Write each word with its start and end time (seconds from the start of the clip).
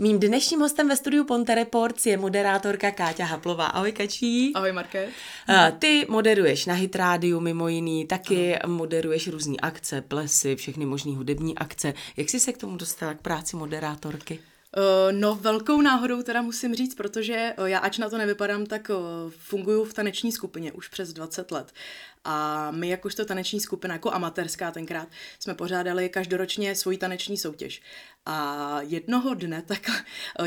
Mým 0.00 0.20
dnešním 0.20 0.60
hostem 0.60 0.88
ve 0.88 0.96
studiu 0.96 1.24
Ponte 1.24 1.54
Reports 1.54 2.06
je 2.06 2.16
moderátorka 2.16 2.90
Káťa 2.90 3.24
Haplová. 3.24 3.66
Ahoj 3.66 3.92
Kačí. 3.92 4.52
Ahoj 4.54 4.72
Marké. 4.72 5.08
Ty 5.78 6.06
moderuješ 6.08 6.66
na 6.66 6.74
Hit 6.74 6.96
Rádiu 6.96 7.40
mimo 7.40 7.68
jiný, 7.68 8.06
taky 8.06 8.58
Ahoj. 8.58 8.76
moderuješ 8.76 9.28
různé 9.28 9.56
akce, 9.62 10.00
plesy, 10.00 10.56
všechny 10.56 10.86
možné 10.86 11.16
hudební 11.16 11.58
akce. 11.58 11.94
Jak 12.16 12.28
jsi 12.28 12.40
se 12.40 12.52
k 12.52 12.58
tomu 12.58 12.76
dostala, 12.76 13.14
k 13.14 13.20
práci 13.20 13.56
moderátorky? 13.56 14.40
No 15.10 15.34
velkou 15.34 15.80
náhodou 15.80 16.22
teda 16.22 16.42
musím 16.42 16.74
říct, 16.74 16.94
protože 16.94 17.54
já 17.64 17.78
ač 17.78 17.98
na 17.98 18.10
to 18.10 18.18
nevypadám, 18.18 18.66
tak 18.66 18.90
funguji 19.28 19.84
v 19.84 19.94
taneční 19.94 20.32
skupině 20.32 20.72
už 20.72 20.88
přes 20.88 21.12
20 21.12 21.50
let. 21.50 21.72
A 22.24 22.70
my 22.70 22.88
jakožto 22.88 23.24
taneční 23.24 23.60
skupina, 23.60 23.94
jako 23.94 24.12
amatérská 24.12 24.70
tenkrát, 24.70 25.08
jsme 25.38 25.54
pořádali 25.54 26.08
každoročně 26.08 26.74
svoji 26.74 26.98
taneční 26.98 27.36
soutěž. 27.36 27.82
A 28.26 28.78
jednoho 28.82 29.34
dne, 29.34 29.62
tak 29.62 29.90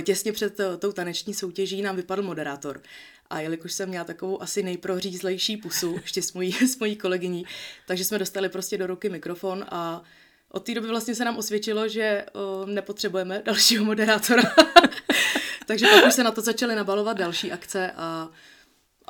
těsně 0.04 0.32
před 0.32 0.58
tou 0.80 0.92
taneční 0.92 1.34
soutěží 1.34 1.82
nám 1.82 1.96
vypadl 1.96 2.24
moderátor. 2.24 2.82
A 3.30 3.40
jelikož 3.40 3.74
jsem 3.74 3.90
měla 3.90 4.06
takovou 4.06 4.42
asi 4.42 4.64
nejprořízlejší 4.64 5.58
pusu, 5.58 5.96
ještě 6.02 6.22
s 6.22 6.34
mojí, 6.34 6.54
s 6.54 6.80
mojí 6.80 6.96
kolegyní, 6.96 7.46
takže 7.88 8.06
jsme 8.06 8.20
dostali 8.20 8.50
prostě 8.50 8.78
do 8.78 8.88
ruky 8.88 9.10
mikrofon 9.10 9.66
a 9.70 10.04
od 10.52 10.66
té 10.66 10.74
doby 10.74 10.88
vlastně 10.88 11.16
se 11.16 11.26
nám 11.26 11.38
osvědčilo, 11.38 11.88
že 11.88 12.26
uh, 12.34 12.70
nepotřebujeme 12.70 13.42
dalšího 13.46 13.86
moderátora. 13.86 14.44
Takže 15.68 15.88
pak 15.88 16.06
už 16.06 16.14
se 16.14 16.24
na 16.24 16.32
to 16.32 16.42
začaly 16.42 16.76
nabalovat 16.76 17.18
další 17.18 17.52
akce 17.52 17.92
a 17.92 18.30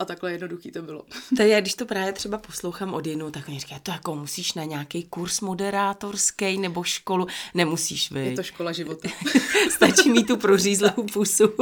a 0.01 0.05
takhle 0.05 0.31
jednoduchý 0.31 0.71
to 0.71 0.81
bylo. 0.81 1.03
Tak 1.37 1.47
já, 1.47 1.59
když 1.59 1.73
to 1.73 1.85
právě 1.85 2.13
třeba 2.13 2.37
poslouchám 2.37 2.93
od 2.93 3.07
jinou, 3.07 3.31
tak 3.31 3.47
oni 3.47 3.59
říkají, 3.59 3.81
to 3.81 3.91
jako 3.91 4.15
musíš 4.15 4.53
na 4.53 4.63
nějaký 4.63 5.03
kurz 5.03 5.41
moderátorský 5.41 6.57
nebo 6.57 6.83
školu. 6.83 7.27
Nemusíš, 7.53 8.11
vy. 8.11 8.25
Je 8.25 8.35
to 8.35 8.43
škola 8.43 8.71
života. 8.71 9.09
Stačí 9.69 10.09
mít 10.09 10.27
tu 10.27 10.37
prořízlou 10.37 10.89
pusu. 11.13 11.53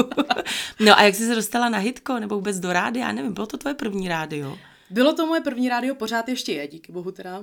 no 0.79 0.99
a 0.99 1.03
jak 1.03 1.15
jsi 1.15 1.27
se 1.27 1.35
dostala 1.35 1.69
na 1.69 1.77
hitko 1.77 2.19
nebo 2.19 2.35
vůbec 2.35 2.59
do 2.59 2.73
rádia? 2.73 3.07
Já 3.07 3.11
nevím, 3.11 3.33
bylo 3.33 3.47
to 3.47 3.57
tvoje 3.57 3.75
první 3.75 4.07
rádio? 4.07 4.57
Bylo 4.89 5.13
to 5.13 5.25
moje 5.25 5.41
první 5.41 5.69
rádio, 5.69 5.95
pořád 5.95 6.29
ještě 6.29 6.53
je, 6.53 6.67
díky 6.67 6.91
bohu 6.91 7.11
teda. 7.11 7.41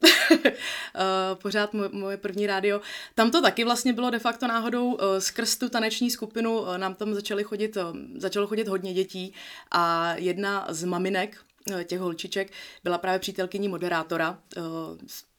Eh, 0.94 1.34
pořád 1.34 1.70
moje 1.92 2.16
první 2.16 2.46
rádio. 2.46 2.80
Tam 3.14 3.30
to 3.30 3.42
taky 3.42 3.64
vlastně 3.64 3.92
bylo 3.92 4.10
de 4.10 4.18
facto 4.18 4.46
náhodou 4.46 4.98
eh, 5.00 5.20
skrz 5.20 5.56
tu 5.56 5.68
taneční 5.68 6.10
skupinu, 6.10 6.68
eh, 6.68 6.78
nám 6.78 6.94
tam 6.94 7.14
začaly 7.14 7.44
chodit, 7.44 7.76
začalo 8.16 8.46
chodit 8.46 8.68
hodně 8.68 8.94
dětí 8.94 9.34
a 9.70 10.14
jedna 10.16 10.66
z 10.68 10.84
maminek, 10.84 11.36
těch 11.84 12.00
holčiček, 12.00 12.52
byla 12.84 12.98
právě 12.98 13.18
přítelkyní 13.18 13.68
moderátora, 13.68 14.38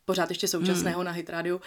pořád 0.06 0.30
ještě 0.30 0.48
současného 0.48 1.00
hmm. 1.00 1.06
na 1.06 1.12
Hit 1.12 1.30
Radio, 1.30 1.56
uh, 1.56 1.62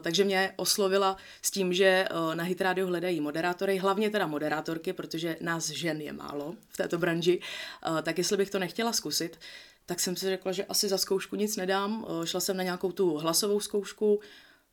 takže 0.00 0.24
mě 0.24 0.52
oslovila 0.56 1.16
s 1.42 1.50
tím, 1.50 1.72
že 1.72 2.08
na 2.34 2.44
Hit 2.44 2.60
Radio 2.60 2.86
hledají 2.86 3.20
moderátory, 3.20 3.78
hlavně 3.78 4.10
teda 4.10 4.26
moderátorky, 4.26 4.92
protože 4.92 5.36
nás 5.40 5.68
žen 5.68 6.00
je 6.00 6.12
málo 6.12 6.54
v 6.68 6.76
této 6.76 6.98
branži, 6.98 7.40
tak 8.02 8.18
jestli 8.18 8.36
bych 8.36 8.50
to 8.50 8.58
nechtěla 8.58 8.92
zkusit, 8.92 9.38
tak 9.88 10.00
jsem 10.00 10.16
si 10.16 10.26
řekla, 10.26 10.52
že 10.52 10.64
asi 10.64 10.88
za 10.88 10.98
zkoušku 10.98 11.36
nic 11.36 11.56
nedám. 11.56 12.06
Šla 12.24 12.40
jsem 12.40 12.56
na 12.56 12.62
nějakou 12.62 12.92
tu 12.92 13.16
hlasovou 13.16 13.60
zkoušku, 13.60 14.20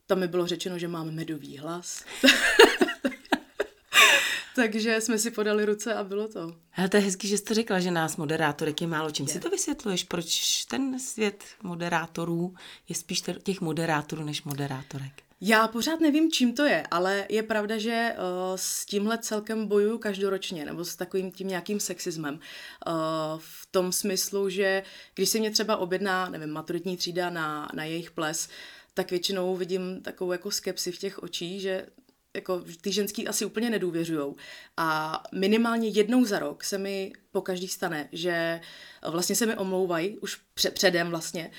tam 0.06 0.18
mi 0.18 0.28
bylo 0.28 0.46
řečeno, 0.46 0.78
že 0.78 0.88
mám 0.88 1.10
medový 1.10 1.58
hlas. 1.58 2.04
Takže 4.56 5.00
jsme 5.00 5.18
si 5.18 5.30
podali 5.30 5.64
ruce 5.64 5.94
a 5.94 6.04
bylo 6.04 6.28
to. 6.28 6.56
Ale 6.76 6.88
to 6.88 6.96
je 6.96 7.02
hezký, 7.02 7.28
že 7.28 7.38
jsi 7.38 7.44
to 7.44 7.54
řekla, 7.54 7.80
že 7.80 7.90
nás 7.90 8.16
moderátorek 8.16 8.80
je 8.80 8.86
málo. 8.86 9.10
Čím 9.10 9.26
je. 9.26 9.32
si 9.32 9.40
to 9.40 9.50
vysvětluješ? 9.50 10.04
Proč 10.04 10.64
ten 10.64 11.00
svět 11.00 11.44
moderátorů 11.62 12.54
je 12.88 12.94
spíš 12.94 13.22
těch 13.42 13.60
moderátorů 13.60 14.24
než 14.24 14.42
moderátorek? 14.42 15.25
Já 15.40 15.68
pořád 15.68 16.00
nevím, 16.00 16.32
čím 16.32 16.54
to 16.54 16.64
je, 16.64 16.86
ale 16.90 17.26
je 17.28 17.42
pravda, 17.42 17.78
že 17.78 18.14
uh, 18.16 18.56
s 18.56 18.86
tímhle 18.86 19.18
celkem 19.18 19.66
bojuju 19.66 19.98
každoročně, 19.98 20.64
nebo 20.64 20.84
s 20.84 20.96
takovým 20.96 21.32
tím 21.32 21.48
nějakým 21.48 21.80
sexismem. 21.80 22.34
Uh, 22.34 22.92
v 23.38 23.66
tom 23.70 23.92
smyslu, 23.92 24.48
že 24.48 24.82
když 25.14 25.28
se 25.28 25.38
mě 25.38 25.50
třeba 25.50 25.76
objedná, 25.76 26.28
nevím, 26.28 26.50
maturitní 26.50 26.96
třída 26.96 27.30
na, 27.30 27.68
na 27.74 27.84
jejich 27.84 28.10
ples, 28.10 28.48
tak 28.94 29.10
většinou 29.10 29.56
vidím 29.56 30.00
takovou 30.02 30.32
jako 30.32 30.50
skepsi 30.50 30.92
v 30.92 30.98
těch 30.98 31.22
očích, 31.22 31.60
že 31.62 31.86
jako 32.34 32.64
ty 32.80 32.92
ženský 32.92 33.28
asi 33.28 33.44
úplně 33.44 33.70
nedůvěřujou. 33.70 34.36
A 34.76 35.22
minimálně 35.34 35.88
jednou 35.88 36.24
za 36.24 36.38
rok 36.38 36.64
se 36.64 36.78
mi 36.78 37.12
po 37.32 37.40
každý 37.40 37.68
stane, 37.68 38.08
že 38.12 38.60
vlastně 39.08 39.36
se 39.36 39.46
mi 39.46 39.56
omlouvají, 39.56 40.18
už 40.18 40.40
před, 40.54 40.74
předem 40.74 41.10
vlastně, 41.10 41.50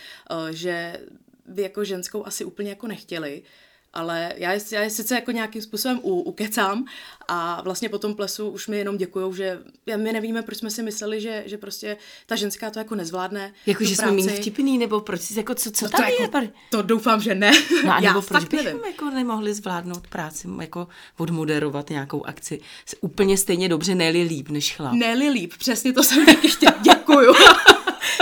že 0.52 1.00
by 1.46 1.62
jako 1.62 1.84
ženskou 1.84 2.26
asi 2.28 2.46
úplně 2.46 2.70
jako 2.70 2.88
nechtěli, 2.88 3.44
ale 3.94 4.34
já 4.36 4.54
je, 4.54 4.60
já 4.72 4.82
je 4.82 4.90
sice 4.90 5.16
jako 5.16 5.32
nějakým 5.32 5.62
způsobem 5.62 6.00
u, 6.04 6.22
ukecám 6.22 6.86
a 7.28 7.62
vlastně 7.62 7.90
po 7.90 8.00
tom 8.00 8.16
plesu 8.16 8.50
už 8.50 8.68
mi 8.68 8.78
jenom 8.78 8.98
děkujou, 8.98 9.34
že 9.34 9.60
my 9.96 10.14
nevíme, 10.14 10.42
proč 10.42 10.58
jsme 10.58 10.70
si 10.70 10.84
mysleli, 10.84 11.22
že, 11.22 11.44
že 11.46 11.58
prostě 11.58 11.98
ta 12.26 12.36
ženská 12.36 12.70
to 12.70 12.80
jako 12.80 12.96
nezvládne. 12.96 13.54
Jako, 13.66 13.84
že 13.84 13.96
jsme 13.96 14.12
méně 14.12 14.30
vtipný, 14.30 14.78
nebo 14.78 15.02
proč, 15.02 15.32
jako 15.32 15.56
co, 15.56 15.72
co 15.72 15.86
no 15.86 15.92
tam 15.92 16.02
to 16.02 16.12
je? 16.12 16.22
Jako, 16.22 16.42
to 16.72 16.82
doufám, 16.82 17.22
že 17.22 17.36
ne. 17.36 17.52
No 17.86 17.94
a 17.94 18.00
nebo 18.02 18.22
proč 18.22 18.44
bychom 18.44 18.66
nevím. 18.66 18.82
jako 18.86 19.06
nemohli 19.06 19.54
zvládnout 19.54 20.08
práci, 20.08 20.48
jako 20.62 20.88
odmoderovat 21.18 21.90
nějakou 21.90 22.26
akci 22.26 22.62
úplně 23.02 23.38
stejně 23.38 23.70
dobře, 23.70 23.96
ne 23.96 24.10
líp 24.10 24.50
než 24.50 24.76
chlap. 24.76 24.94
ne 24.94 25.14
líp, 25.14 25.54
přesně 25.60 25.94
to 25.94 26.04
jsem 26.04 26.26
taky 26.26 26.48
chtěla. 26.48 26.74
Děkuju. 26.82 27.34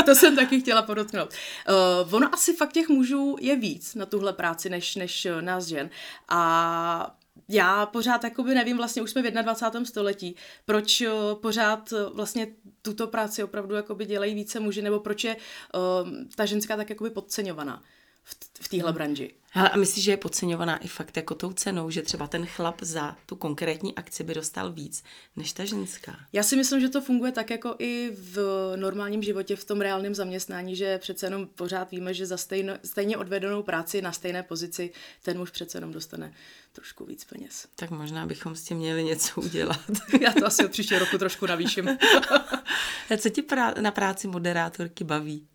To 0.04 0.16
jsem 0.16 0.36
taky 0.36 0.62
chtěla 0.62 0.82
podotknout. 0.82 1.30
Uh, 2.04 2.14
ono 2.16 2.34
asi 2.34 2.54
fakt 2.54 2.74
těch 2.74 2.90
mužů 2.90 3.36
je 3.42 3.56
víc 3.56 3.96
na 3.96 4.06
tuhle 4.06 4.34
práci, 4.34 4.70
než, 4.70 4.96
než 4.96 5.26
eh, 5.26 5.42
nás 5.42 5.66
žen. 5.66 5.90
A 6.30 7.16
já 7.50 7.86
pořád 7.86 8.24
jakoby 8.24 8.56
nevím, 8.56 8.78
vlastně 8.78 9.02
už 9.02 9.12
jsme 9.12 9.22
v 9.22 9.32
21. 9.32 9.86
století, 9.86 10.36
proč 10.66 11.02
uh, 11.02 11.40
pořád 11.42 11.94
vlastně 12.14 12.48
tuto 12.82 13.08
práci 13.08 13.44
opravdu 13.44 13.76
jakoby 13.76 14.06
dělají 14.06 14.36
více 14.36 14.60
muži, 14.60 14.82
nebo 14.82 15.00
proč 15.00 15.24
je 15.24 15.36
uh, 15.36 16.10
ta 16.36 16.46
ženská 16.46 16.78
tak 16.78 16.90
jakoby 16.90 17.10
podceňovaná 17.10 17.84
v, 18.26 18.36
v 18.62 18.70
téhle 18.70 18.94
branži. 18.94 19.34
Hele, 19.58 19.70
a 19.70 19.78
myslíš, 19.78 20.06
že 20.06 20.12
je 20.12 20.18
podceňovaná 20.18 20.78
i 20.78 20.88
fakt 20.88 21.18
jako 21.18 21.36
tou 21.36 21.54
cenou, 21.54 21.90
že 21.90 22.02
třeba 22.02 22.28
ten 22.28 22.46
chlap 22.46 22.82
za 22.82 23.16
tu 23.26 23.36
konkrétní 23.36 23.96
akci 23.96 24.24
by 24.24 24.34
dostal 24.34 24.72
víc 24.72 25.04
než 25.36 25.54
ta 25.54 25.66
ženská? 25.66 26.20
Já 26.34 26.44
si 26.44 26.56
myslím, 26.56 26.82
že 26.82 26.90
to 26.90 27.02
funguje 27.02 27.32
tak 27.32 27.50
jako 27.50 27.76
i 27.80 28.12
v 28.18 28.38
normálním 28.76 29.24
životě, 29.24 29.56
v 29.56 29.66
tom 29.66 29.82
reálném 29.82 30.16
zaměstnání, 30.16 30.76
že 30.76 30.98
přece 30.98 31.26
jenom 31.26 31.48
pořád 31.48 31.92
víme, 31.92 32.14
že 32.14 32.26
za 32.26 32.38
stejno, 32.38 32.74
stejně 32.84 33.18
odvedenou 33.18 33.64
práci 33.64 34.02
na 34.02 34.12
stejné 34.12 34.44
pozici 34.44 34.92
ten 35.24 35.38
muž 35.38 35.52
přece 35.52 35.78
jenom 35.78 35.92
dostane 35.92 36.34
trošku 36.74 37.06
víc 37.06 37.24
peněz. 37.24 37.68
Tak 37.76 37.92
možná 37.92 38.26
bychom 38.26 38.56
s 38.56 38.64
tím 38.64 38.78
měli 38.78 39.04
něco 39.04 39.42
udělat. 39.42 39.82
Já 40.22 40.34
to 40.34 40.46
asi 40.46 40.66
od 40.66 40.72
příštího 40.72 41.00
roku 41.00 41.18
trošku 41.18 41.46
navýším. 41.46 41.98
co 43.18 43.30
ti 43.30 43.42
prá- 43.42 43.82
na 43.82 43.92
práci 43.92 44.28
moderátorky 44.28 45.04
baví? 45.04 45.48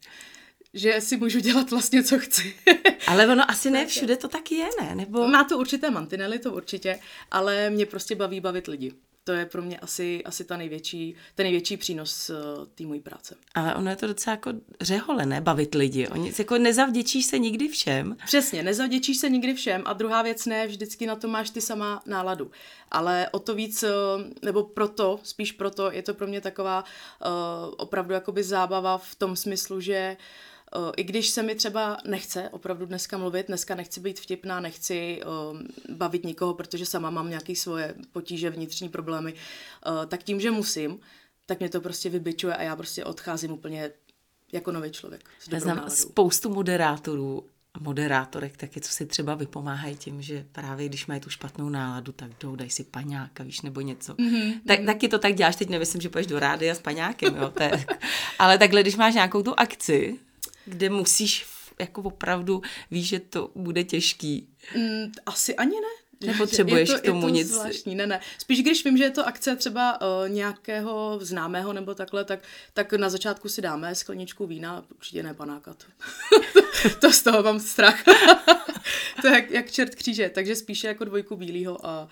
Že 0.75 1.01
si 1.01 1.17
můžu 1.17 1.41
dělat 1.41 1.71
vlastně, 1.71 2.03
co 2.03 2.19
chci. 2.19 2.55
ale 3.07 3.27
ono 3.27 3.51
asi 3.51 3.71
ne 3.71 3.87
všude 3.87 4.17
to 4.17 4.29
tak 4.29 4.53
je, 4.53 4.69
ne? 4.83 4.95
Nebo... 4.95 5.29
Má 5.29 5.45
to 5.45 5.59
určité 5.59 5.91
mantinely, 5.91 6.39
to 6.39 6.53
určitě, 6.53 6.99
ale 7.31 7.71
mě 7.71 7.87
prostě 7.87 8.15
baví 8.15 8.41
bavit 8.41 8.67
lidi. 8.67 8.93
To 9.25 9.33
je 9.33 9.47
pro 9.47 9.63
mě 9.63 9.79
asi, 9.79 10.25
asi 10.25 10.45
ta 10.45 10.57
největší, 10.57 11.15
ten 11.35 11.45
největší 11.45 11.77
přínos 11.77 12.31
uh, 12.31 12.67
té 12.75 12.87
mojí 12.87 13.01
práce. 13.01 13.37
Ale 13.55 13.75
ono 13.75 13.91
je 13.91 13.97
to 13.97 14.07
docela 14.07 14.33
jako 14.33 14.53
řehole, 14.81 15.27
ne? 15.27 15.41
Bavit 15.41 15.75
lidi. 15.75 16.09
Oni 16.09 16.33
jako 16.39 16.59
nezavděčíš 16.59 17.27
se 17.27 17.39
nikdy 17.39 17.69
všem. 17.69 18.17
Přesně, 18.27 18.63
nezavděčíš 18.63 19.17
se 19.17 19.31
nikdy 19.31 19.55
všem. 19.55 19.83
A 19.85 19.93
druhá 19.93 20.23
věc 20.23 20.47
ne, 20.47 20.67
vždycky 20.67 21.07
na 21.07 21.17
to 21.17 21.29
máš 21.29 21.51
ty 21.51 21.61
sama 21.61 22.03
náladu. 22.07 22.51
Ale 22.91 23.29
o 23.33 23.39
to 23.39 23.55
víc, 23.55 23.83
uh, 23.83 23.91
nebo 24.43 24.63
proto, 24.63 25.21
spíš 25.23 25.53
proto, 25.53 25.93
je 25.93 26.03
to 26.03 26.15
pro 26.15 26.27
mě 26.27 26.41
taková 26.41 26.85
uh, 26.85 27.75
opravdu 27.77 28.15
jakoby 28.15 28.43
zábava 28.43 28.99
v 28.99 29.15
tom 29.15 29.37
smyslu, 29.37 29.81
že 29.81 30.17
uh, 30.19 30.25
i 30.97 31.05
když 31.05 31.29
se 31.29 31.43
mi 31.43 31.55
třeba 31.55 31.97
nechce 32.05 32.49
opravdu 32.49 32.87
dneska 32.87 33.19
mluvit, 33.19 33.47
dneska 33.47 33.75
nechci 33.75 34.01
být 34.01 34.21
vtipná, 34.21 34.61
nechci 34.61 35.21
uh, 35.23 35.61
bavit 35.97 36.25
nikoho, 36.25 36.55
protože 36.55 36.87
sama 36.87 37.11
mám 37.11 37.29
nějaké 37.29 37.57
svoje 37.57 37.95
potíže, 38.13 38.51
vnitřní 38.51 38.89
problémy, 38.89 39.33
uh, 39.33 40.07
tak 40.07 40.23
tím, 40.23 40.41
že 40.41 40.51
musím, 40.51 41.01
tak 41.47 41.61
mě 41.61 41.69
to 41.69 41.81
prostě 41.81 42.11
vybičuje 42.11 42.55
a 42.55 42.63
já 42.63 42.77
prostě 42.77 43.05
odcházím 43.05 43.53
úplně 43.53 43.91
jako 44.53 44.73
nový 44.73 44.91
člověk. 44.91 45.31
Já 45.53 45.61
znám 45.61 45.77
náladou. 45.77 45.97
spoustu 45.97 46.55
moderátorů 46.55 47.45
moderátorek 47.81 48.57
taky, 48.57 48.81
co 48.81 48.93
si 48.93 49.07
třeba 49.07 49.35
vypomáhají 49.35 49.97
tím, 49.97 50.23
že 50.23 50.47
právě 50.53 50.89
když 50.89 51.07
mají 51.07 51.21
tu 51.21 51.31
špatnou 51.31 51.69
náladu, 51.69 52.13
tak 52.13 52.31
jdou, 52.41 52.57
dají 52.57 52.71
si 52.71 52.85
paňáka, 52.85 53.45
víš, 53.45 53.61
nebo 53.61 53.81
něco. 53.81 54.15
Mm-hmm. 54.15 54.61
Tak, 54.67 54.81
taky 54.87 55.09
to 55.09 55.19
tak 55.19 55.35
děláš, 55.35 55.57
teď 55.57 55.69
nemyslím, 55.69 56.01
že 56.01 56.09
půjdeš 56.09 56.27
do 56.27 56.39
rády 56.39 56.71
a 56.71 56.75
s 56.75 56.79
paňákem, 56.79 57.37
jo, 57.37 57.51
to 57.51 57.63
je, 57.63 57.87
ale 58.39 58.59
takhle, 58.59 58.83
když 58.83 58.97
máš 58.97 59.15
nějakou 59.15 59.43
tu 59.43 59.61
akci, 59.61 60.19
kde 60.71 60.91
musíš 60.91 61.47
jako 61.81 62.03
opravdu 62.03 62.63
víš, 62.91 63.09
že 63.09 63.21
to 63.21 63.51
bude 63.55 63.85
těžký. 63.85 64.49
Mm, 64.77 65.13
asi 65.27 65.57
ani 65.57 65.77
ne. 65.77 66.01
Nepotřebuješ 66.27 66.89
je 66.89 66.95
to, 66.95 67.01
k 67.01 67.05
tomu 67.05 67.21
je 67.21 67.33
to 67.33 67.35
nic. 67.35 67.49
Zvláštní. 67.49 67.95
Ne, 67.95 68.07
ne. 68.07 68.21
Spíš 68.39 68.63
když 68.63 68.85
vím, 68.85 68.97
že 68.97 69.05
je 69.05 69.11
to 69.11 69.27
akce 69.27 69.57
třeba 69.57 70.01
uh, 70.01 70.29
nějakého 70.29 71.19
známého 71.23 71.73
nebo 71.73 71.95
takhle, 71.95 72.25
tak, 72.25 72.41
tak 72.75 72.93
na 72.93 73.09
začátku 73.09 73.49
si 73.49 73.63
dáme 73.63 73.95
skleničku 73.95 74.47
vína, 74.47 74.85
určitě 74.97 75.23
ne 75.23 75.35
panákat. 75.35 75.77
to 77.01 77.13
z 77.13 77.23
toho 77.23 77.43
mám 77.43 77.61
strach. 77.61 78.05
to 79.23 79.29
je 79.29 79.35
jak, 79.35 79.51
jak 79.51 79.71
čert 79.71 79.95
kříže, 79.95 80.31
takže 80.35 80.57
spíše 80.57 80.87
jako 80.87 81.05
dvojku 81.05 81.37
bílýho 81.37 81.87
a 81.87 82.09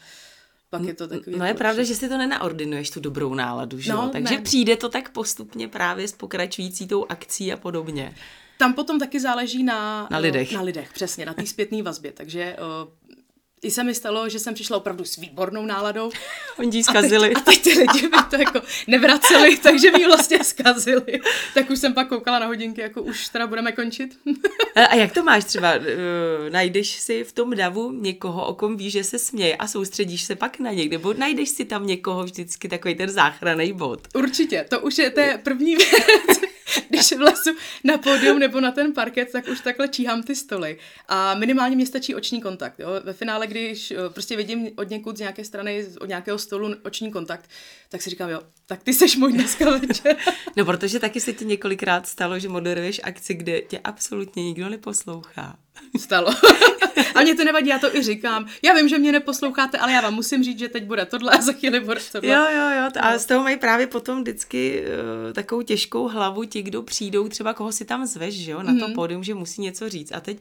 pak 0.70 0.82
je 0.82 0.94
to 0.94 1.08
takový... 1.08 1.36
No 1.38 1.44
je 1.44 1.48
jako 1.48 1.58
pravda, 1.58 1.78
lepší. 1.78 1.88
že 1.94 1.98
si 2.00 2.08
to 2.08 2.18
nenaordinuješ, 2.18 2.90
tu 2.90 3.00
dobrou 3.00 3.34
náladu, 3.34 3.80
že 3.80 3.92
No, 3.92 4.02
jo? 4.02 4.08
Takže 4.12 4.34
ne. 4.34 4.42
přijde 4.42 4.76
to 4.76 4.88
tak 4.88 5.08
postupně 5.12 5.68
právě 5.68 6.08
s 6.08 6.12
pokračující 6.12 6.86
tou 6.86 7.06
akcí 7.08 7.52
a 7.52 7.56
podobně. 7.56 8.14
Tam 8.58 8.74
potom 8.74 8.98
taky 8.98 9.20
záleží 9.20 9.62
na... 9.62 10.08
Na 10.10 10.18
lidech. 10.18 10.52
Na 10.52 10.62
lidech, 10.62 10.92
přesně, 10.92 11.26
na 11.26 11.34
té 11.34 11.46
zpětné 11.46 11.82
vazbě, 11.82 12.12
takže... 12.12 12.56
Uh, 12.82 12.88
i 13.62 13.70
se 13.70 13.84
mi 13.84 13.94
stalo, 13.94 14.28
že 14.28 14.38
jsem 14.38 14.54
přišla 14.54 14.76
opravdu 14.76 15.04
s 15.04 15.16
výbornou 15.16 15.66
náladou. 15.66 16.10
Oni 16.58 16.70
ti 16.70 16.78
A 16.78 16.80
teď, 16.80 16.84
zkazili. 16.84 17.34
a 17.34 17.40
teď 17.40 17.62
ty 17.62 17.70
lidi 17.70 18.02
mi 18.02 18.16
to 18.30 18.36
jako 18.36 18.60
nevraceli, 18.86 19.56
takže 19.62 19.90
mi 19.90 20.06
vlastně 20.06 20.44
zkazili. 20.44 21.20
Tak 21.54 21.70
už 21.70 21.78
jsem 21.78 21.94
pak 21.94 22.08
koukala 22.08 22.38
na 22.38 22.46
hodinky, 22.46 22.80
jako 22.80 23.02
už 23.02 23.28
teda 23.28 23.46
budeme 23.46 23.72
končit. 23.72 24.18
A 24.74 24.94
jak 24.94 25.12
to 25.12 25.22
máš 25.22 25.44
třeba? 25.44 25.74
Uh, 25.76 25.82
najdeš 26.50 26.90
si 26.90 27.24
v 27.24 27.32
tom 27.32 27.50
davu 27.50 27.92
někoho, 27.92 28.46
o 28.46 28.54
kom 28.54 28.76
víš, 28.76 28.92
že 28.92 29.04
se 29.04 29.18
směje 29.18 29.56
a 29.56 29.66
soustředíš 29.66 30.22
se 30.22 30.36
pak 30.36 30.58
na 30.58 30.70
něj, 30.70 30.88
nebo 30.88 31.14
najdeš 31.14 31.48
si 31.48 31.64
tam 31.64 31.86
někoho 31.86 32.24
vždycky 32.24 32.68
takový 32.68 32.94
ten 32.94 33.08
záchranný 33.10 33.72
bod. 33.72 34.08
Určitě, 34.14 34.66
to 34.68 34.80
už 34.80 34.98
je, 34.98 35.10
to 35.10 35.20
je 35.20 35.38
první 35.38 35.76
věc. 35.76 36.47
Když 36.88 37.12
vlezu 37.12 37.50
na 37.84 37.98
pódium 37.98 38.38
nebo 38.38 38.60
na 38.60 38.72
ten 38.72 38.92
parket, 38.92 39.32
tak 39.32 39.48
už 39.48 39.60
takhle 39.60 39.88
číhám 39.88 40.22
ty 40.22 40.34
stoly. 40.34 40.78
A 41.08 41.34
minimálně 41.34 41.76
mě 41.76 41.86
stačí 41.86 42.14
oční 42.14 42.40
kontakt. 42.40 42.80
Jo? 42.80 42.88
Ve 43.04 43.12
finále, 43.12 43.46
když 43.46 43.90
eh, 43.90 43.96
prostě 44.08 44.36
vidím 44.36 44.68
od 44.76 44.90
někud 44.90 45.16
z 45.16 45.20
nějaké 45.20 45.44
strany, 45.44 45.86
od 46.00 46.08
nějakého 46.08 46.38
stolu 46.38 46.74
oční 46.84 47.12
kontakt, 47.12 47.50
tak 47.88 48.02
si 48.02 48.10
říkám, 48.10 48.30
jo, 48.30 48.40
tak 48.66 48.82
ty 48.82 48.94
seš 48.94 49.16
můj 49.16 49.32
dneska 49.32 49.78
večer. 49.88 50.16
No, 50.56 50.64
protože 50.64 50.98
taky 50.98 51.20
se 51.20 51.32
ti 51.32 51.44
několikrát 51.44 52.06
stalo, 52.06 52.38
že 52.38 52.48
moderuješ 52.48 53.00
akci, 53.04 53.34
kde 53.34 53.60
tě 53.60 53.78
absolutně 53.78 54.44
nikdo 54.44 54.68
neposlouchá. 54.68 55.56
Stalo. 55.98 56.34
A 57.14 57.22
mě 57.22 57.34
to 57.34 57.44
nevadí, 57.44 57.68
já 57.68 57.78
to 57.78 57.96
i 57.96 58.02
říkám. 58.02 58.46
Já 58.62 58.74
vím, 58.74 58.88
že 58.88 58.98
mě 58.98 59.12
neposloucháte, 59.12 59.78
ale 59.78 59.92
já 59.92 60.00
vám 60.00 60.14
musím 60.14 60.44
říct, 60.44 60.58
že 60.58 60.68
teď 60.68 60.84
bude 60.84 61.06
tohle 61.06 61.32
a 61.32 61.40
za 61.40 61.52
chvíli 61.52 61.80
bude 61.80 62.00
tohle. 62.12 62.30
Jo, 62.30 62.44
jo, 62.54 62.70
jo. 62.82 62.88
A 63.00 63.18
z 63.18 63.26
toho 63.26 63.42
mají 63.42 63.56
právě 63.56 63.86
potom 63.86 64.20
vždycky 64.22 64.82
uh, 65.26 65.32
takovou 65.32 65.62
těžkou 65.62 66.08
hlavu 66.08 66.44
ti, 66.44 66.62
kdo 66.62 66.82
přijdou, 66.82 67.28
třeba 67.28 67.54
koho 67.54 67.72
si 67.72 67.84
tam 67.84 68.06
zveš, 68.06 68.34
že 68.34 68.50
jo, 68.50 68.62
na 68.62 68.72
Mhm. 68.72 68.80
to 68.80 68.88
pódium, 68.94 69.24
že 69.24 69.34
musí 69.34 69.60
něco 69.62 69.88
říct. 69.88 70.12
A 70.12 70.20
teď 70.20 70.38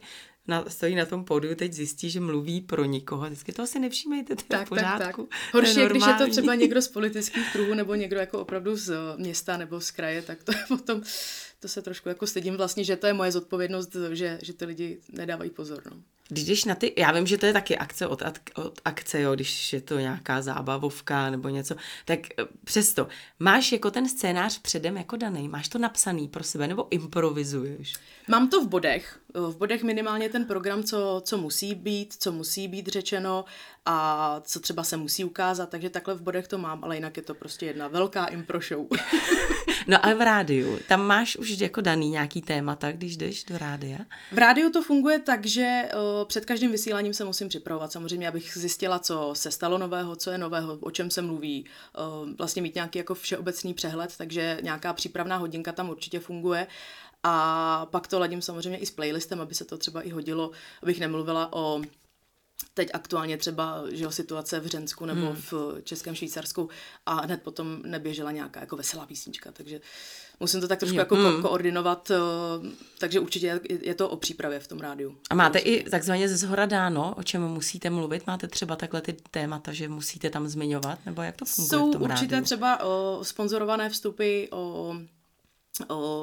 na, 0.48 0.64
stojí 0.68 0.94
na 0.94 1.06
tom 1.06 1.24
pódiu, 1.24 1.54
teď 1.54 1.72
zjistí, 1.72 2.10
že 2.10 2.20
mluví 2.20 2.60
pro 2.60 2.84
nikoho. 2.84 3.26
Vždycky 3.26 3.52
toho 3.52 3.66
si 3.66 3.78
nevšímejte, 3.78 4.36
to 4.36 4.42
v 4.42 4.44
Tak, 4.48 4.58
tak, 4.60 4.68
pořádku. 4.68 5.22
tak. 5.22 5.38
je 5.40 5.50
Horší 5.52 5.80
je, 5.80 5.88
když 5.88 6.02
je 6.06 6.14
to 6.14 6.30
třeba 6.30 6.54
někdo 6.54 6.82
z 6.82 6.88
politických 6.98 7.52
kruhů 7.52 7.74
nebo 7.74 7.94
někdo 7.94 8.16
jako 8.16 8.38
opravdu 8.38 8.76
z 8.76 8.92
města 9.16 9.56
nebo 9.56 9.80
z 9.80 9.90
kraje, 9.90 10.22
tak 10.22 10.42
to 10.44 10.52
je 10.52 10.64
potom, 10.68 11.02
to 11.60 11.68
se 11.68 11.82
trošku 11.82 12.08
jako 12.08 12.26
stydím 12.26 12.56
vlastně, 12.56 12.84
že 12.84 12.96
to 12.96 13.06
je 13.06 13.12
moje 13.12 13.32
zodpovědnost, 13.32 13.96
že, 14.12 14.38
že 14.42 14.52
ty 14.52 14.64
lidi 14.64 15.00
nedávají 15.12 15.50
pozor. 15.50 15.82
No. 15.90 16.02
Když 16.30 16.44
jdeš 16.44 16.64
na 16.64 16.74
ty, 16.74 16.94
já 16.96 17.12
vím, 17.12 17.26
že 17.26 17.38
to 17.38 17.46
je 17.46 17.52
taky 17.52 17.78
akce 17.78 18.06
od, 18.06 18.22
od 18.54 18.80
akce, 18.84 19.20
jo, 19.20 19.34
když 19.34 19.72
je 19.72 19.80
to 19.80 19.98
nějaká 19.98 20.42
zábavovka 20.42 21.30
nebo 21.30 21.48
něco, 21.48 21.74
tak 22.04 22.18
eh, 22.38 22.44
přesto, 22.64 23.08
máš 23.38 23.72
jako 23.72 23.90
ten 23.90 24.08
scénář 24.08 24.58
předem 24.58 24.96
jako 24.96 25.16
daný, 25.16 25.48
máš 25.48 25.68
to 25.68 25.78
napsaný 25.78 26.28
pro 26.28 26.44
sebe 26.44 26.68
nebo 26.68 26.86
improvizuješ? 26.90 27.94
Mám 28.28 28.48
to 28.48 28.64
v 28.64 28.68
bodech. 28.68 29.20
V 29.34 29.56
bodech 29.56 29.82
minimálně 29.82 30.28
ten 30.28 30.44
program, 30.44 30.82
co, 30.82 31.22
co 31.24 31.38
musí 31.38 31.74
být, 31.74 32.14
co 32.18 32.32
musí 32.32 32.68
být 32.68 32.88
řečeno 32.88 33.44
a 33.86 34.40
co 34.44 34.60
třeba 34.60 34.84
se 34.84 34.96
musí 34.96 35.24
ukázat, 35.24 35.68
takže 35.68 35.90
takhle 35.90 36.14
v 36.14 36.20
bodech 36.20 36.48
to 36.48 36.58
mám, 36.58 36.84
ale 36.84 36.94
jinak 36.94 37.16
je 37.16 37.22
to 37.22 37.34
prostě 37.34 37.66
jedna 37.66 37.88
velká 37.88 38.26
impro 38.26 38.60
show. 38.60 38.86
No 39.88 40.04
ale 40.04 40.14
v 40.14 40.20
rádiu, 40.20 40.78
tam 40.88 41.06
máš 41.06 41.36
už 41.36 41.50
jako 41.50 41.80
daný 41.80 42.10
nějaký 42.10 42.42
témata, 42.42 42.92
když 42.92 43.16
jdeš 43.16 43.44
do 43.44 43.58
rádia? 43.58 43.98
V 44.32 44.38
rádiu 44.38 44.70
to 44.70 44.82
funguje 44.82 45.18
tak, 45.18 45.46
že 45.46 45.82
uh, 45.94 46.28
před 46.28 46.44
každým 46.44 46.72
vysíláním 46.72 47.14
se 47.14 47.24
musím 47.24 47.48
připravovat. 47.48 47.92
Samozřejmě, 47.92 48.28
abych 48.28 48.52
zjistila, 48.58 48.98
co 48.98 49.30
se 49.32 49.50
stalo 49.50 49.78
nového, 49.78 50.16
co 50.16 50.30
je 50.30 50.38
nového, 50.38 50.78
o 50.80 50.90
čem 50.90 51.10
se 51.10 51.22
mluví. 51.22 51.64
Uh, 51.98 52.28
vlastně 52.38 52.62
mít 52.62 52.74
nějaký 52.74 52.98
jako 52.98 53.14
všeobecný 53.14 53.74
přehled, 53.74 54.16
takže 54.16 54.58
nějaká 54.62 54.92
přípravná 54.92 55.36
hodinka 55.36 55.72
tam 55.72 55.90
určitě 55.90 56.20
funguje. 56.20 56.66
A 57.22 57.86
pak 57.90 58.06
to 58.06 58.18
ladím 58.18 58.42
samozřejmě 58.42 58.78
i 58.78 58.86
s 58.86 58.90
playlistem, 58.90 59.40
aby 59.40 59.54
se 59.54 59.64
to 59.64 59.78
třeba 59.78 60.02
i 60.02 60.10
hodilo, 60.10 60.50
abych 60.82 61.00
nemluvila 61.00 61.52
o 61.52 61.82
teď 62.74 62.88
aktuálně 62.92 63.36
třeba 63.36 63.82
že 63.90 64.04
jo, 64.04 64.10
situace 64.10 64.60
v 64.60 64.66
Řensku 64.66 65.06
nebo 65.06 65.26
hmm. 65.26 65.36
v 65.50 65.54
Českém 65.84 66.14
Švýcarsku 66.14 66.68
a 67.06 67.20
hned 67.20 67.42
potom 67.42 67.82
neběžela 67.84 68.30
nějaká 68.32 68.60
jako 68.60 68.76
veselá 68.76 69.06
písnička, 69.06 69.52
takže 69.52 69.80
musím 70.40 70.60
to 70.60 70.68
tak 70.68 70.78
trošku 70.78 70.96
Jo, 70.96 71.00
jako 71.00 71.14
hmm. 71.16 71.26
ko- 71.26 71.42
koordinovat, 71.42 72.10
eh, 72.10 72.16
takže 72.98 73.20
určitě 73.20 73.60
je, 73.82 73.94
to 73.94 74.08
o 74.08 74.16
přípravě 74.16 74.60
v 74.60 74.66
tom 74.66 74.78
rádiu. 74.80 75.16
A 75.30 75.34
máte 75.34 75.58
i 75.58 75.90
takzvaně 75.90 76.28
ze 76.28 76.36
zhora 76.36 76.66
dáno, 76.66 77.14
o 77.14 77.22
čem 77.22 77.42
musíte 77.42 77.90
mluvit? 77.90 78.26
Máte 78.26 78.48
třeba 78.48 78.76
takhle 78.76 79.00
ty 79.00 79.16
témata, 79.30 79.72
že 79.72 79.88
musíte 79.88 80.30
tam 80.30 80.48
zmiňovat? 80.48 80.98
Nebo 81.06 81.22
jak 81.22 81.36
to 81.36 81.44
funguje 81.44 81.68
Jsou 81.68 81.90
v 81.90 81.92
tom 81.92 82.02
určité 82.02 82.34
rádiu? 82.34 82.44
třeba 82.44 82.84
o, 82.84 83.20
sponzorované 83.22 83.90
vstupy 83.90 84.44
o, 84.50 84.94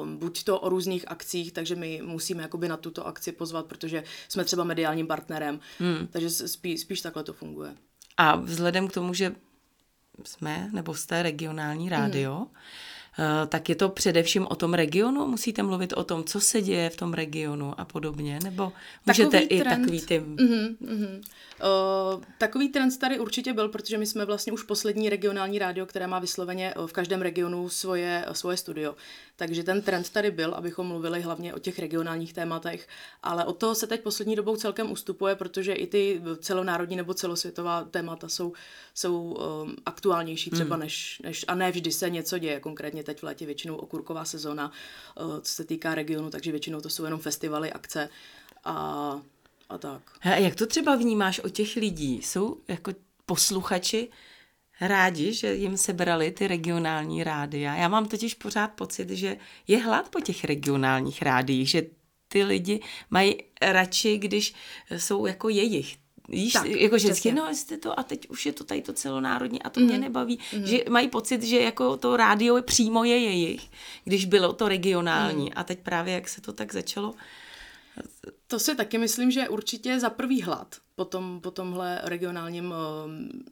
buď 0.04 0.44
to 0.44 0.60
o 0.60 0.68
různých 0.68 1.04
akcích, 1.08 1.52
takže 1.52 1.74
my 1.76 2.02
musíme 2.04 2.42
jakoby 2.42 2.68
na 2.68 2.76
tuto 2.76 3.06
akci 3.06 3.32
pozvat, 3.32 3.66
protože 3.66 4.04
jsme 4.28 4.44
třeba 4.44 4.64
mediálním 4.64 5.06
partnerem, 5.06 5.60
hmm. 5.78 6.06
takže 6.10 6.30
spíš, 6.30 6.80
spíš 6.80 7.00
takhle 7.00 7.24
to 7.24 7.32
funguje. 7.32 7.74
A 8.16 8.36
vzhledem 8.36 8.88
k 8.88 8.92
tomu, 8.92 9.14
že 9.14 9.34
jsme, 10.24 10.70
nebo 10.72 10.94
jste 10.94 11.22
regionální 11.22 11.88
rádio, 11.88 12.36
hmm. 12.36 12.48
Tak 13.48 13.68
je 13.68 13.74
to 13.74 13.88
především 13.88 14.46
o 14.50 14.54
tom 14.54 14.74
regionu? 14.74 15.26
Musíte 15.26 15.62
mluvit 15.62 15.92
o 15.92 16.04
tom, 16.04 16.24
co 16.24 16.40
se 16.40 16.62
děje 16.62 16.90
v 16.90 16.96
tom 16.96 17.14
regionu 17.14 17.80
a 17.80 17.84
podobně? 17.84 18.38
Nebo 18.44 18.72
můžete 19.06 19.30
Takový 19.30 19.48
i 19.48 19.60
trend. 19.60 19.80
takový 19.80 20.00
ty... 20.00 20.20
Mm-hmm, 20.20 20.76
mm-hmm. 20.76 21.20
Uh, 22.16 22.22
takový 22.38 22.68
trend 22.68 22.98
tady 22.98 23.18
určitě 23.20 23.52
byl, 23.52 23.68
protože 23.68 23.98
my 23.98 24.06
jsme 24.06 24.24
vlastně 24.24 24.52
už 24.52 24.62
poslední 24.62 25.08
regionální 25.08 25.58
rádio, 25.58 25.86
které 25.86 26.06
má 26.06 26.18
vysloveně 26.18 26.74
eh, 26.76 26.86
v 26.86 26.92
každém 26.92 27.22
regionu 27.22 27.68
svoje, 27.68 28.24
svoje 28.32 28.56
studio. 28.56 28.96
Takže 29.36 29.62
ten 29.62 29.82
trend 29.82 30.10
tady 30.10 30.30
byl, 30.30 30.54
abychom 30.54 30.86
mluvili 30.86 31.20
hlavně 31.20 31.54
o 31.54 31.58
těch 31.58 31.78
regionálních 31.78 32.32
tématech, 32.32 32.88
ale 33.22 33.44
od 33.44 33.58
toho 33.58 33.74
se 33.74 33.86
teď 33.86 34.02
poslední 34.02 34.36
dobou 34.36 34.56
celkem 34.56 34.92
ustupuje, 34.92 35.34
protože 35.34 35.72
i 35.72 35.86
ty 35.86 36.22
celonárodní 36.38 36.96
nebo 36.96 37.14
celosvětová 37.14 37.84
témata 37.84 38.28
jsou, 38.28 38.52
jsou 38.94 39.22
um, 39.22 39.76
aktuálnější 39.86 40.50
třeba 40.50 40.76
mm. 40.76 40.82
než, 40.82 41.20
než, 41.24 41.44
a 41.48 41.54
ne 41.54 41.70
vždy 41.70 41.92
se 41.92 42.10
něco 42.10 42.38
děje, 42.38 42.60
konkrétně 42.60 43.04
teď 43.06 43.20
v 43.20 43.22
létě 43.22 43.46
většinou 43.46 43.76
okurková 43.76 44.24
sezóna, 44.24 44.72
uh, 45.20 45.40
co 45.40 45.52
se 45.52 45.64
týká 45.64 45.94
regionu, 45.94 46.30
takže 46.30 46.50
většinou 46.50 46.80
to 46.80 46.90
jsou 46.90 47.04
jenom 47.04 47.20
festivaly, 47.20 47.72
akce 47.72 48.08
a 48.64 49.20
a 49.68 49.78
tak. 49.78 50.02
A 50.20 50.28
jak 50.28 50.54
to 50.54 50.66
třeba 50.66 50.96
vnímáš 50.96 51.38
od 51.38 51.50
těch 51.50 51.76
lidí? 51.76 52.22
Jsou 52.22 52.60
jako 52.68 52.92
posluchači 53.26 54.08
rádi, 54.80 55.32
že 55.32 55.54
jim 55.54 55.76
sebrali 55.76 56.30
ty 56.30 56.46
regionální 56.46 57.24
rádia? 57.24 57.74
Já 57.74 57.88
mám 57.88 58.08
totiž 58.08 58.34
pořád 58.34 58.68
pocit, 58.68 59.10
že 59.10 59.36
je 59.68 59.78
hlad 59.78 60.08
po 60.08 60.20
těch 60.20 60.44
regionálních 60.44 61.22
rádiích, 61.22 61.70
že 61.70 61.82
ty 62.28 62.44
lidi 62.44 62.80
mají 63.10 63.42
radši, 63.62 64.18
když 64.18 64.54
jsou 64.96 65.26
jako 65.26 65.48
jejich. 65.48 66.05
Víš, 66.28 66.52
Tak, 66.52 66.66
jako 66.66 66.98
že 66.98 67.08
vždycky, 67.08 67.32
no 67.32 67.54
jste 67.54 67.76
to 67.76 68.00
a 68.00 68.02
teď 68.02 68.28
už 68.28 68.46
je 68.46 68.52
to 68.52 68.64
tady 68.64 68.82
to 68.82 68.92
celonárodní 68.92 69.62
a 69.62 69.70
to 69.70 69.80
mm. 69.80 69.86
mě 69.86 69.98
nebaví, 69.98 70.38
mm. 70.56 70.66
že 70.66 70.78
mají 70.88 71.08
pocit, 71.08 71.42
že 71.42 71.60
jako 71.60 71.96
to 71.96 72.16
rádio 72.16 72.56
je 72.56 72.62
přímo 72.62 73.04
je 73.04 73.18
jejich, 73.18 73.70
když 74.04 74.24
bylo 74.24 74.52
to 74.52 74.68
regionální 74.68 75.44
mm. 75.44 75.52
a 75.56 75.64
teď 75.64 75.78
právě 75.78 76.14
jak 76.14 76.28
se 76.28 76.40
to 76.40 76.52
tak 76.52 76.72
začalo 76.72 77.14
To 78.46 78.58
si 78.58 78.74
taky 78.74 78.98
myslím, 78.98 79.30
že 79.30 79.48
určitě 79.48 80.00
za 80.00 80.10
prvý 80.10 80.42
hlad 80.42 80.76
po, 80.94 81.04
tom, 81.04 81.40
po 81.40 81.50
tomhle 81.50 82.00
regionálním 82.04 82.74
mm, 83.06 83.44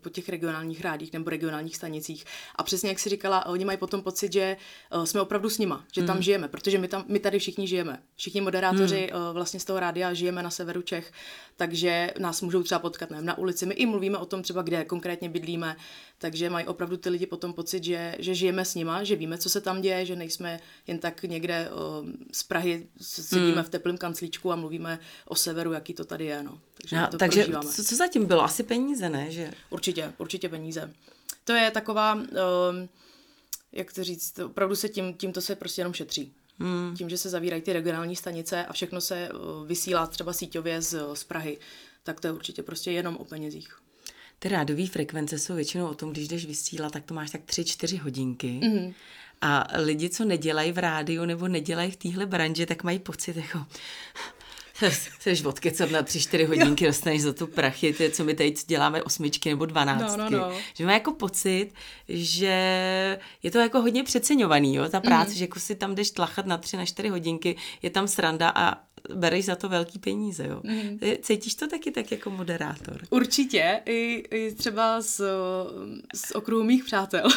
po 0.00 0.10
těch 0.10 0.28
regionálních 0.28 0.80
rádích 0.80 1.12
nebo 1.12 1.30
regionálních 1.30 1.76
stanicích. 1.76 2.24
A 2.56 2.62
přesně 2.62 2.88
jak 2.88 2.98
si 2.98 3.08
říkala, 3.08 3.46
oni 3.46 3.64
mají 3.64 3.78
potom 3.78 4.02
pocit, 4.02 4.32
že 4.32 4.56
uh, 4.96 5.04
jsme 5.04 5.20
opravdu 5.20 5.50
s 5.50 5.58
nima, 5.58 5.84
že 5.92 6.02
tam 6.02 6.22
žijeme, 6.22 6.48
protože 6.48 6.78
my, 6.78 6.88
tam, 6.88 7.04
my 7.08 7.18
tady 7.18 7.38
všichni 7.38 7.68
žijeme. 7.68 8.02
Všichni 8.16 8.40
moderátoři 8.40 9.10
uh, 9.12 9.34
vlastně 9.34 9.60
z 9.60 9.64
toho 9.64 9.80
rádia 9.80 10.14
žijeme 10.14 10.42
na 10.42 10.50
severu 10.50 10.82
Čech, 10.82 11.12
takže 11.56 12.10
nás 12.18 12.42
můžou 12.42 12.62
třeba 12.62 12.78
potkat 12.78 13.10
nevím, 13.10 13.26
na 13.26 13.38
ulici. 13.38 13.66
My 13.66 13.74
i 13.74 13.86
mluvíme 13.86 14.18
o 14.18 14.26
tom 14.26 14.42
třeba, 14.42 14.62
kde 14.62 14.84
konkrétně 14.84 15.28
bydlíme, 15.28 15.76
takže 16.18 16.50
mají 16.50 16.66
opravdu 16.66 16.96
ty 16.96 17.08
lidi 17.08 17.26
potom 17.26 17.52
pocit, 17.52 17.84
že, 17.84 18.16
že 18.18 18.34
žijeme 18.34 18.64
s 18.64 18.74
nima, 18.74 19.04
že 19.04 19.16
víme, 19.16 19.38
co 19.38 19.50
se 19.50 19.60
tam 19.60 19.80
děje, 19.80 20.06
že 20.06 20.16
nejsme 20.16 20.60
jen 20.86 20.98
tak 20.98 21.22
někde 21.22 21.68
uh, 21.70 22.08
z 22.32 22.42
Prahy, 22.42 22.86
sedíme 23.00 23.62
v 23.62 23.68
teplém 23.68 23.98
kanclíčku 23.98 24.52
a 24.52 24.56
mluvíme 24.56 24.98
o 25.26 25.34
severu, 25.34 25.72
jaký 25.72 25.94
to 25.94 26.04
tady 26.04 26.24
je. 26.24 26.42
No. 26.42 26.58
Takže, 26.80 26.96
No, 26.96 27.08
to 27.08 27.18
takže 27.18 27.40
prožíváme. 27.40 27.68
co, 27.68 27.84
co 27.84 27.96
zatím 27.96 28.26
bylo? 28.26 28.44
Asi 28.44 28.62
peníze, 28.62 29.08
ne? 29.08 29.30
Že... 29.34 29.50
Určitě, 29.70 30.12
určitě 30.18 30.48
peníze. 30.48 30.94
To 31.44 31.52
je 31.52 31.70
taková, 31.70 32.14
um, 32.14 32.88
jak 33.72 33.92
to 33.92 34.04
říct, 34.04 34.38
opravdu 34.38 34.76
se 34.76 34.88
tím, 34.88 35.14
tímto 35.14 35.40
se 35.40 35.56
prostě 35.56 35.80
jenom 35.80 35.92
šetří. 35.92 36.32
Hmm. 36.58 36.94
Tím, 36.98 37.10
že 37.10 37.18
se 37.18 37.30
zavírají 37.30 37.62
ty 37.62 37.72
regionální 37.72 38.16
stanice 38.16 38.66
a 38.66 38.72
všechno 38.72 39.00
se 39.00 39.28
uh, 39.30 39.66
vysílá 39.66 40.06
třeba 40.06 40.32
síťově 40.32 40.82
z, 40.82 41.00
z 41.14 41.24
Prahy, 41.24 41.58
tak 42.02 42.20
to 42.20 42.26
je 42.26 42.32
určitě 42.32 42.62
prostě 42.62 42.92
jenom 42.92 43.16
o 43.16 43.24
penězích. 43.24 43.78
Ty 44.38 44.48
rádové 44.48 44.86
frekvence 44.86 45.38
jsou 45.38 45.54
většinou 45.54 45.86
o 45.86 45.94
tom, 45.94 46.10
když 46.10 46.28
jdeš 46.28 46.46
vysílat, 46.46 46.92
tak 46.92 47.04
to 47.04 47.14
máš 47.14 47.30
tak 47.30 47.40
3-4 47.40 48.00
hodinky. 48.00 48.60
Mhm. 48.62 48.72
Mm-hmm. 48.72 48.94
A 49.40 49.66
lidi, 49.78 50.10
co 50.10 50.24
nedělají 50.24 50.72
v 50.72 50.78
rádiu 50.78 51.24
nebo 51.24 51.48
nedělají 51.48 51.90
v 51.90 51.96
téhle 51.96 52.26
branži, 52.26 52.66
tak 52.66 52.84
mají 52.84 52.98
pocit 52.98 53.36
jako 53.36 53.66
Jsi 55.20 55.44
odkecat 55.44 55.90
na 55.90 56.02
tři, 56.02 56.20
čtyři 56.20 56.44
hodinky, 56.44 56.84
jo. 56.84 56.90
dostaneš 56.90 57.22
za 57.22 57.32
tu 57.32 57.46
prachy, 57.46 57.92
ty, 57.92 58.10
co 58.10 58.24
my 58.24 58.34
tady 58.34 58.54
děláme 58.66 59.02
osmičky 59.02 59.48
nebo 59.48 59.66
dvanáctky. 59.66 60.20
No, 60.20 60.30
no, 60.30 60.38
no. 60.38 60.58
Že 60.74 60.86
má 60.86 60.92
jako 60.92 61.12
pocit, 61.12 61.70
že 62.08 63.18
je 63.42 63.50
to 63.50 63.58
jako 63.58 63.80
hodně 63.80 64.04
přeceňovaný, 64.04 64.74
jo, 64.74 64.88
ta 64.88 65.00
práce, 65.00 65.30
mm. 65.30 65.36
že 65.36 65.44
jako 65.44 65.60
si 65.60 65.74
tam 65.74 65.94
jdeš 65.94 66.10
tlachat 66.10 66.46
na 66.46 66.58
tři, 66.58 66.76
na 66.76 66.86
čtyři 66.86 67.08
hodinky, 67.08 67.56
je 67.82 67.90
tam 67.90 68.08
sranda 68.08 68.52
a 68.54 68.84
bereš 69.14 69.44
za 69.44 69.56
to 69.56 69.68
velký 69.68 69.98
peníze, 69.98 70.46
jo. 70.46 70.60
Mm. 70.62 70.98
Cítíš 71.22 71.54
to 71.54 71.68
taky 71.68 71.90
tak 71.90 72.12
jako 72.12 72.30
moderátor? 72.30 73.00
Určitě, 73.10 73.80
i, 73.86 74.24
i 74.30 74.54
třeba 74.54 75.00
z, 75.00 75.20
z 76.14 76.30
okruhu 76.34 76.64
mých 76.64 76.84
přátel. 76.84 77.28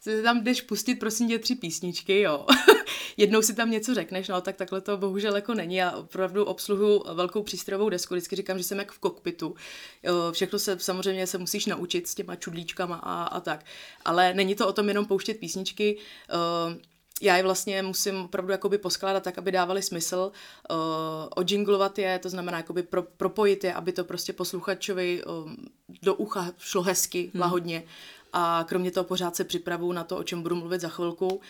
Si 0.00 0.22
tam 0.22 0.44
jdeš 0.44 0.60
pustit, 0.60 0.94
prosím 0.94 1.28
tě, 1.28 1.38
tři 1.38 1.54
písničky, 1.54 2.20
jo. 2.20 2.46
Jednou 3.16 3.42
si 3.42 3.54
tam 3.54 3.70
něco 3.70 3.94
řekneš, 3.94 4.28
no 4.28 4.40
tak 4.40 4.56
takhle 4.56 4.80
to 4.80 4.96
bohužel 4.96 5.36
jako 5.36 5.54
není. 5.54 5.74
Já 5.74 5.90
opravdu 5.90 6.44
obsluhu 6.44 7.04
velkou 7.14 7.42
přístrojovou 7.42 7.88
desku, 7.88 8.14
vždycky 8.14 8.36
říkám, 8.36 8.58
že 8.58 8.64
jsem 8.64 8.78
jak 8.78 8.92
v 8.92 8.98
kokpitu. 8.98 9.54
Všechno 10.32 10.58
se 10.58 10.78
samozřejmě 10.78 11.26
se 11.26 11.38
musíš 11.38 11.66
naučit 11.66 12.08
s 12.08 12.14
těma 12.14 12.36
čudlíčkama 12.36 12.96
a, 12.96 13.24
a 13.24 13.40
tak. 13.40 13.64
Ale 14.04 14.34
není 14.34 14.54
to 14.54 14.68
o 14.68 14.72
tom 14.72 14.88
jenom 14.88 15.06
pouštět 15.06 15.34
písničky, 15.34 15.98
já 17.20 17.36
je 17.36 17.42
vlastně 17.42 17.82
musím 17.82 18.16
opravdu 18.16 18.52
jakoby 18.52 18.78
poskládat 18.78 19.22
tak, 19.22 19.38
aby 19.38 19.52
dávali 19.52 19.82
smysl, 19.82 20.32
uh, 20.70 20.76
odžinglovat 21.36 21.98
je, 21.98 22.18
to 22.18 22.28
znamená 22.28 22.58
jakoby 22.58 22.82
pro, 22.82 23.02
propojit 23.02 23.64
je, 23.64 23.74
aby 23.74 23.92
to 23.92 24.04
prostě 24.04 24.32
posluchačovi 24.32 25.24
uh, 25.24 25.50
do 26.02 26.14
ucha 26.14 26.52
šlo 26.58 26.82
hezky, 26.82 27.30
hmm. 27.34 27.42
lahodně 27.42 27.82
a 28.32 28.64
kromě 28.68 28.90
toho 28.90 29.04
pořád 29.04 29.36
se 29.36 29.44
připravuju 29.44 29.92
na 29.92 30.04
to, 30.04 30.16
o 30.16 30.22
čem 30.22 30.42
budu 30.42 30.56
mluvit 30.56 30.80
za 30.80 30.88
chvilku 30.88 31.40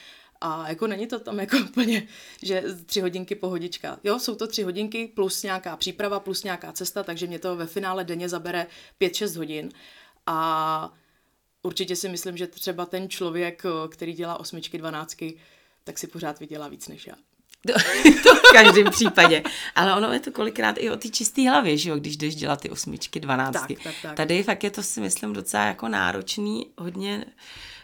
a 0.40 0.68
jako 0.68 0.86
není 0.86 1.06
to 1.06 1.20
tam 1.20 1.40
jako 1.40 1.56
úplně, 1.58 2.08
že 2.42 2.64
tři 2.86 3.00
hodinky 3.00 3.34
pohodička. 3.34 3.98
Jo, 4.04 4.18
jsou 4.18 4.34
to 4.34 4.46
tři 4.46 4.62
hodinky 4.62 5.06
plus 5.06 5.42
nějaká 5.42 5.76
příprava, 5.76 6.20
plus 6.20 6.44
nějaká 6.44 6.72
cesta, 6.72 7.02
takže 7.02 7.26
mě 7.26 7.38
to 7.38 7.56
ve 7.56 7.66
finále 7.66 8.04
denně 8.04 8.28
zabere 8.28 8.66
5-6 9.00 9.36
hodin 9.36 9.68
a 10.26 10.94
určitě 11.62 11.96
si 11.96 12.08
myslím, 12.08 12.36
že 12.36 12.46
třeba 12.46 12.86
ten 12.86 13.08
člověk, 13.08 13.62
který 13.88 14.12
dělá 14.12 14.40
osmičky, 14.40 14.78
dvanáctky, 14.78 15.38
tak 15.84 15.98
si 15.98 16.06
pořád 16.06 16.40
vydělá 16.40 16.68
víc 16.68 16.88
než 16.88 17.06
já. 17.06 17.14
To, 17.66 17.72
to 18.22 18.34
v 18.34 18.52
každém 18.52 18.90
případě. 18.90 19.42
Ale 19.74 19.96
ono 19.96 20.12
je 20.12 20.20
to 20.20 20.32
kolikrát 20.32 20.76
i 20.78 20.90
o 20.90 20.96
ty 20.96 21.10
čisté 21.10 21.50
hlavě, 21.50 21.76
že 21.76 21.90
jo, 21.90 21.96
když 21.96 22.16
jdeš 22.16 22.34
dělat 22.34 22.60
ty 22.60 22.70
osmičky, 22.70 23.20
dvanáctky. 23.20 23.74
Tak, 23.74 23.84
tak, 23.84 23.94
tak. 24.02 24.16
Tady 24.16 24.42
fakt 24.42 24.64
je 24.64 24.70
to 24.70 24.82
si 24.82 25.00
myslím 25.00 25.32
docela 25.32 25.64
jako 25.64 25.88
náročný, 25.88 26.66
hodně 26.78 27.24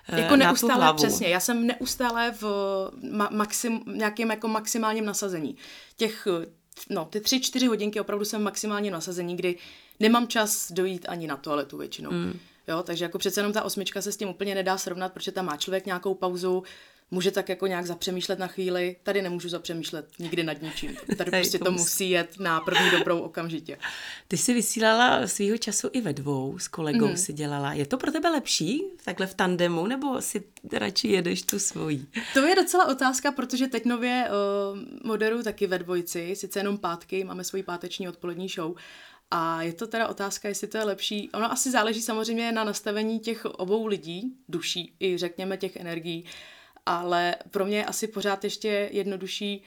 eh, 0.09 0.21
jako 0.21 0.37
neustále, 0.37 0.85
na 0.85 0.93
tu 0.93 0.97
přesně. 0.97 1.29
Já 1.29 1.41
jsem 1.41 1.67
neustále 1.67 2.35
v 2.41 2.43
ma- 3.13 3.37
maxim, 3.37 3.81
nějakém 3.87 4.31
jako 4.31 4.49
maximálním 4.49 5.05
nasazení. 5.05 5.57
Těch, 5.97 6.29
no, 6.91 7.05
ty 7.05 7.21
tři, 7.21 7.41
čtyři 7.41 7.67
hodinky 7.67 8.01
opravdu 8.01 8.25
jsem 8.25 8.43
maximálně 8.43 8.91
nasazení, 8.91 9.37
kdy 9.37 9.57
nemám 10.01 10.29
čas 10.29 10.73
dojít 10.73 11.07
ani 11.09 11.27
na 11.27 11.37
toaletu 11.37 11.79
většinou. 11.79 12.11
Mm. 12.11 12.39
Jo, 12.69 12.83
takže 12.83 13.05
jako 13.05 13.19
přece 13.19 13.41
jenom 13.41 13.53
ta 13.53 13.63
osmička 13.63 14.03
se 14.03 14.13
s 14.13 14.17
tím 14.17 14.29
úplně 14.29 14.55
nedá 14.55 14.79
srovnat, 14.79 15.13
protože 15.13 15.33
tam 15.33 15.47
má 15.47 15.57
člověk 15.57 15.87
nějakou 15.87 16.15
pauzu, 16.15 16.63
může 17.11 17.31
tak 17.31 17.49
jako 17.49 17.67
nějak 17.67 17.87
zapřemýšlet 17.87 18.39
na 18.39 18.47
chvíli. 18.47 18.97
Tady 19.03 19.23
nemůžu 19.23 19.49
zapřemýšlet 19.49 20.09
nikdy 20.19 20.43
nad 20.43 20.63
ničím. 20.63 20.97
Tady 21.17 21.31
prostě 21.41 21.59
to 21.59 21.71
musí 21.73 22.11
jet 22.11 22.39
na 22.39 22.61
první 22.61 22.91
dobrou 22.91 23.19
okamžitě. 23.19 23.79
Ty 24.29 24.37
jsi 24.37 24.55
vysílala 24.55 25.27
svýho 25.27 25.59
času 25.59 25.89
i 25.93 26.01
ve 26.01 26.13
dvou, 26.13 26.59
s 26.59 26.69
kolegou 26.69 27.09
mm. 27.09 27.17
si 27.17 27.33
dělala. 27.33 27.73
Je 27.73 27.87
to 27.87 27.99
pro 27.99 28.13
tebe 28.13 28.29
lepší, 28.29 28.83
takhle 29.05 29.27
v 29.27 29.35
tandemu, 29.35 29.87
nebo 29.87 30.23
si 30.23 30.43
radši 30.73 31.09
jedeš 31.09 31.43
tu 31.43 31.59
svojí? 31.59 32.07
To 32.35 32.41
je 32.41 32.55
docela 32.55 32.89
otázka, 32.89 33.33
protože 33.33 33.67
teď 33.67 33.85
nově 33.85 34.29
uh, 34.73 34.79
moderuju 35.05 35.43
taky 35.43 35.67
ve 35.67 35.79
dvojci, 35.79 36.37
sice 36.37 36.59
jenom 36.59 36.79
pátky, 36.79 37.25
máme 37.25 37.45
svoji 37.45 37.63
páteční 37.63 38.09
odpolední 38.09 38.49
show, 38.49 38.75
a 39.31 39.63
je 39.63 39.73
to 39.73 39.87
teda 39.87 40.09
otázka, 40.09 40.49
jestli 40.49 40.67
to 40.67 40.79
je 40.79 40.85
lepší. 40.85 41.31
Ono 41.31 41.53
asi 41.53 41.71
záleží 41.71 42.03
samozřejmě 42.03 42.53
na 42.53 42.65
nastavení 42.65 43.21
těch 43.21 43.45
obou 43.45 43.87
lidí, 43.87 44.33
duší 44.49 44.97
i 45.01 45.19
řekněme 45.19 45.57
těch 45.57 45.77
energií 45.77 46.25
ale 46.87 47.35
pro 47.51 47.67
mě 47.67 47.77
je 47.77 47.85
asi 47.85 48.09
pořád 48.09 48.45
ještě 48.45 48.89
jednodušší 48.93 49.63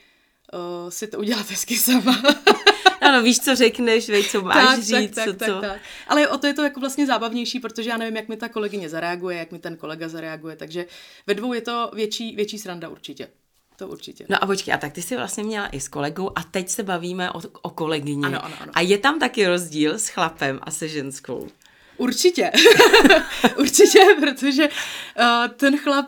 uh, 0.53 0.89
si 0.89 1.07
to 1.07 1.19
udělat 1.19 1.49
hezky 1.49 1.77
sama. 1.77 2.21
ano, 3.01 3.23
víš, 3.23 3.39
co 3.39 3.55
řekneš, 3.55 4.09
víš, 4.09 4.31
co 4.31 4.41
máš 4.41 4.75
tak, 4.75 4.83
říct, 4.83 5.15
tak, 5.15 5.25
co, 5.25 5.33
tak, 5.33 5.49
co. 5.49 5.61
Tak. 5.61 5.81
Ale 6.07 6.27
o 6.27 6.37
to 6.37 6.47
je 6.47 6.53
to 6.53 6.63
jako 6.63 6.79
vlastně 6.79 7.05
zábavnější, 7.05 7.59
protože 7.59 7.89
já 7.89 7.97
nevím, 7.97 8.15
jak 8.15 8.27
mi 8.27 8.37
ta 8.37 8.49
kolegyně 8.49 8.89
zareaguje, 8.89 9.37
jak 9.37 9.51
mi 9.51 9.59
ten 9.59 9.77
kolega 9.77 10.07
zareaguje, 10.07 10.55
takže 10.55 10.85
ve 11.27 11.33
dvou 11.33 11.53
je 11.53 11.61
to 11.61 11.91
větší, 11.93 12.35
větší 12.35 12.59
sranda 12.59 12.89
určitě. 12.89 13.27
To 13.75 13.87
určitě. 13.87 14.25
No 14.29 14.43
a 14.43 14.47
počkej, 14.47 14.73
a 14.73 14.77
tak 14.77 14.93
ty 14.93 15.01
jsi 15.01 15.15
vlastně 15.15 15.43
měla 15.43 15.67
i 15.67 15.79
s 15.79 15.87
kolegou 15.87 16.31
a 16.35 16.43
teď 16.43 16.69
se 16.69 16.83
bavíme 16.83 17.31
o, 17.31 17.41
o 17.61 17.69
kolegyni. 17.69 18.25
Ano, 18.25 18.45
ano, 18.45 18.55
ano. 18.59 18.71
A 18.75 18.81
je 18.81 18.97
tam 18.97 19.19
taky 19.19 19.47
rozdíl 19.47 19.93
s 19.93 20.07
chlapem 20.07 20.59
a 20.63 20.71
se 20.71 20.87
ženskou? 20.87 21.47
Určitě. 21.99 22.51
Určitě, 23.57 23.99
protože 24.19 24.69
uh, 24.69 25.47
ten 25.55 25.77
chlap, 25.77 26.05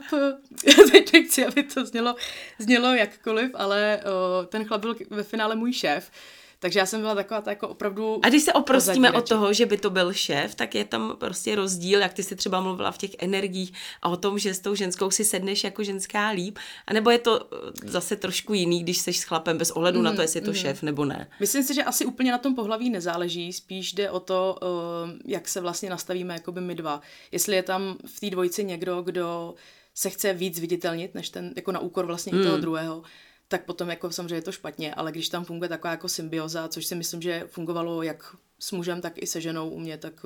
teď 0.91 1.13
nechci, 1.13 1.45
aby 1.45 1.63
to 1.63 1.85
znělo, 1.85 2.15
znělo 2.59 2.93
jakkoliv, 2.93 3.51
ale 3.53 3.99
uh, 4.03 4.45
ten 4.45 4.65
chlap 4.65 4.81
byl 4.81 4.95
ve 5.09 5.23
finále 5.23 5.55
můj 5.55 5.73
šéf. 5.73 6.11
Takže 6.61 6.79
já 6.79 6.85
jsem 6.85 7.01
byla 7.01 7.15
taková 7.15 7.41
ta 7.41 7.51
jako 7.51 7.67
opravdu... 7.67 8.19
A 8.23 8.29
když 8.29 8.43
se 8.43 8.53
oprostíme 8.53 9.11
od 9.11 9.29
toho, 9.29 9.53
že 9.53 9.65
by 9.65 9.77
to 9.77 9.89
byl 9.89 10.13
šéf, 10.13 10.55
tak 10.55 10.75
je 10.75 10.85
tam 10.85 11.15
prostě 11.19 11.55
rozdíl, 11.55 11.99
jak 11.99 12.13
ty 12.13 12.23
si 12.23 12.35
třeba 12.35 12.61
mluvila 12.61 12.91
v 12.91 12.97
těch 12.97 13.11
energiích 13.19 13.73
a 14.01 14.09
o 14.09 14.17
tom, 14.17 14.39
že 14.39 14.53
s 14.53 14.59
tou 14.59 14.75
ženskou 14.75 15.11
si 15.11 15.25
sedneš 15.25 15.63
jako 15.63 15.83
ženská 15.83 16.29
líp, 16.29 16.59
a 16.87 16.93
nebo 16.93 17.09
je 17.09 17.19
to 17.19 17.49
eh, 17.53 17.89
zase 17.89 18.15
trošku 18.15 18.53
jiný, 18.53 18.83
když 18.83 18.97
jsi 18.97 19.13
s 19.13 19.23
chlapem 19.23 19.57
bez 19.57 19.71
ohledu 19.71 19.99
mm, 19.99 20.05
na 20.05 20.11
to, 20.11 20.13
mhm, 20.13 20.21
jestli 20.21 20.37
je 20.37 20.41
to 20.41 20.51
mm. 20.51 20.57
šéf 20.57 20.83
nebo 20.83 21.05
ne. 21.05 21.27
Myslím 21.39 21.63
si, 21.63 21.73
že 21.73 21.83
asi 21.83 22.05
úplně 22.05 22.31
na 22.31 22.37
tom 22.37 22.55
pohlaví 22.55 22.89
nezáleží, 22.89 23.53
spíš 23.53 23.93
jde 23.93 24.11
o 24.11 24.19
to, 24.19 24.57
eh, 24.61 25.19
jak 25.25 25.47
se 25.47 25.61
vlastně 25.61 25.89
nastavíme 25.89 26.33
jako 26.33 26.51
by 26.51 26.61
my 26.61 26.75
dva. 26.75 27.01
Jestli 27.31 27.55
je 27.55 27.63
tam 27.63 27.97
v 28.05 28.19
té 28.19 28.29
dvojici 28.29 28.63
někdo, 28.63 29.01
kdo 29.01 29.55
se 29.93 30.09
chce 30.09 30.33
víc 30.33 30.59
viditelnit, 30.59 31.15
než 31.15 31.29
ten, 31.29 31.53
jako 31.55 31.71
na 31.71 31.79
úkor 31.79 32.05
vlastně 32.05 32.33
mm. 32.33 32.41
toho 32.41 32.53
hmm. 32.53 32.61
druhého, 32.61 33.03
tak 33.51 33.65
potom 33.65 33.89
jako 33.89 34.11
samozřejmě 34.11 34.35
je 34.35 34.41
to 34.41 34.51
špatně, 34.51 34.93
ale 34.93 35.11
když 35.11 35.29
tam 35.29 35.45
funguje 35.45 35.69
taková 35.69 35.91
jako 35.91 36.09
symbioza, 36.09 36.67
což 36.67 36.85
si 36.85 36.95
myslím, 36.95 37.21
že 37.21 37.43
fungovalo 37.47 38.03
jak 38.03 38.35
s 38.59 38.71
mužem, 38.71 39.01
tak 39.01 39.13
i 39.15 39.27
se 39.27 39.41
ženou 39.41 39.69
u 39.69 39.79
mě, 39.79 39.97
tak, 39.97 40.25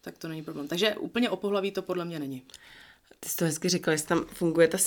tak 0.00 0.18
to 0.18 0.28
není 0.28 0.42
problém. 0.42 0.68
Takže 0.68 0.96
úplně 0.96 1.30
o 1.30 1.36
pohlaví 1.36 1.70
to 1.70 1.82
podle 1.82 2.04
mě 2.04 2.18
není. 2.18 2.42
Ty 3.20 3.28
jsi 3.28 3.36
to 3.36 3.44
hezky 3.44 3.68
řekla, 3.68 3.92
jestli 3.92 4.08
tam 4.08 4.24
funguje 4.24 4.68
ta 4.68 4.78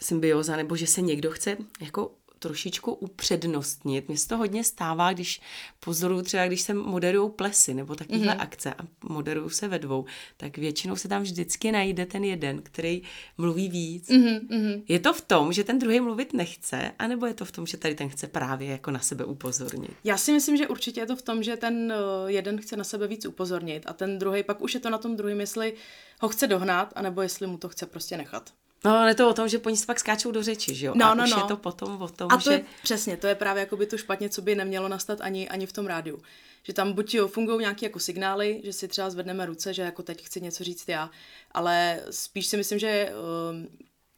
symbioza, 0.00 0.56
nebo 0.56 0.76
že 0.76 0.86
se 0.86 1.02
někdo 1.02 1.30
chce 1.30 1.56
jako 1.80 2.14
trošičku 2.48 2.92
upřednostnit. 2.92 4.08
Mně 4.08 4.18
se 4.18 4.28
to 4.28 4.36
hodně 4.36 4.64
stává, 4.64 5.12
když 5.12 5.40
pozoruju 5.80 6.22
třeba, 6.22 6.46
když 6.46 6.60
se 6.60 6.74
moderují 6.74 7.30
plesy 7.30 7.74
nebo 7.74 7.94
takovéhle 7.94 8.34
mm-hmm. 8.34 8.42
akce 8.42 8.74
a 8.74 8.86
moderují 9.08 9.50
se 9.50 9.68
ve 9.68 9.78
dvou, 9.78 10.04
tak 10.36 10.58
většinou 10.58 10.96
se 10.96 11.08
tam 11.08 11.22
vždycky 11.22 11.72
najde 11.72 12.06
ten 12.06 12.24
jeden, 12.24 12.62
který 12.62 13.02
mluví 13.38 13.68
víc. 13.68 14.08
Mm-hmm. 14.08 14.82
Je 14.88 15.00
to 15.00 15.12
v 15.12 15.20
tom, 15.20 15.52
že 15.52 15.64
ten 15.64 15.78
druhý 15.78 16.00
mluvit 16.00 16.32
nechce, 16.32 16.92
anebo 16.98 17.26
je 17.26 17.34
to 17.34 17.44
v 17.44 17.52
tom, 17.52 17.66
že 17.66 17.76
tady 17.76 17.94
ten 17.94 18.08
chce 18.08 18.26
právě 18.26 18.68
jako 18.68 18.90
na 18.90 19.00
sebe 19.00 19.24
upozornit? 19.24 19.90
Já 20.04 20.16
si 20.16 20.32
myslím, 20.32 20.56
že 20.56 20.68
určitě 20.68 21.00
je 21.00 21.06
to 21.06 21.16
v 21.16 21.22
tom, 21.22 21.42
že 21.42 21.56
ten 21.56 21.92
eh, 21.92 22.32
jeden 22.32 22.60
chce 22.60 22.76
na 22.76 22.84
sebe 22.84 23.06
víc 23.06 23.26
upozornit 23.26 23.82
a 23.86 23.92
ten 23.92 24.18
druhý, 24.18 24.42
pak 24.42 24.60
už 24.60 24.74
je 24.74 24.80
to 24.80 24.90
na 24.90 24.98
tom 24.98 25.16
druhém, 25.16 25.40
jestli 25.40 25.74
ho 26.20 26.28
chce 26.28 26.46
dohnat, 26.46 26.92
anebo 26.96 27.22
jestli 27.22 27.46
mu 27.46 27.58
to 27.58 27.68
chce 27.68 27.86
prostě 27.86 28.16
nechat. 28.16 28.52
No, 28.84 28.98
ale 28.98 29.10
je 29.10 29.14
to 29.14 29.30
o 29.30 29.34
tom, 29.34 29.48
že 29.48 29.58
po 29.58 29.70
ní 29.70 29.76
se 29.76 29.86
pak 29.86 30.00
skáčou 30.00 30.30
do 30.30 30.42
řeči, 30.42 30.74
že 30.74 30.86
jo? 30.86 30.92
No, 30.96 31.06
a 31.06 31.14
no, 31.14 31.24
už 31.24 31.30
no. 31.30 31.36
je 31.36 31.44
to 31.44 31.56
potom 31.56 32.02
o 32.02 32.08
tom, 32.08 32.28
a 32.32 32.36
to 32.36 32.50
že... 32.50 32.52
Je, 32.52 32.64
přesně, 32.82 33.16
to 33.16 33.26
je 33.26 33.34
právě 33.34 33.60
jako 33.60 33.76
by 33.76 33.86
to 33.86 33.98
špatně, 33.98 34.28
co 34.28 34.42
by 34.42 34.54
nemělo 34.54 34.88
nastat 34.88 35.20
ani, 35.20 35.48
ani 35.48 35.66
v 35.66 35.72
tom 35.72 35.86
rádiu. 35.86 36.22
Že 36.62 36.72
tam 36.72 36.92
buď 36.92 37.14
jo, 37.14 37.28
fungují 37.28 37.60
nějaké 37.60 37.86
jako 37.86 37.98
signály, 37.98 38.60
že 38.64 38.72
si 38.72 38.88
třeba 38.88 39.10
zvedneme 39.10 39.46
ruce, 39.46 39.74
že 39.74 39.82
jako 39.82 40.02
teď 40.02 40.24
chci 40.26 40.40
něco 40.40 40.64
říct 40.64 40.88
já, 40.88 41.10
ale 41.52 42.00
spíš 42.10 42.46
si 42.46 42.56
myslím, 42.56 42.78
že 42.78 43.12
uh, 43.12 43.66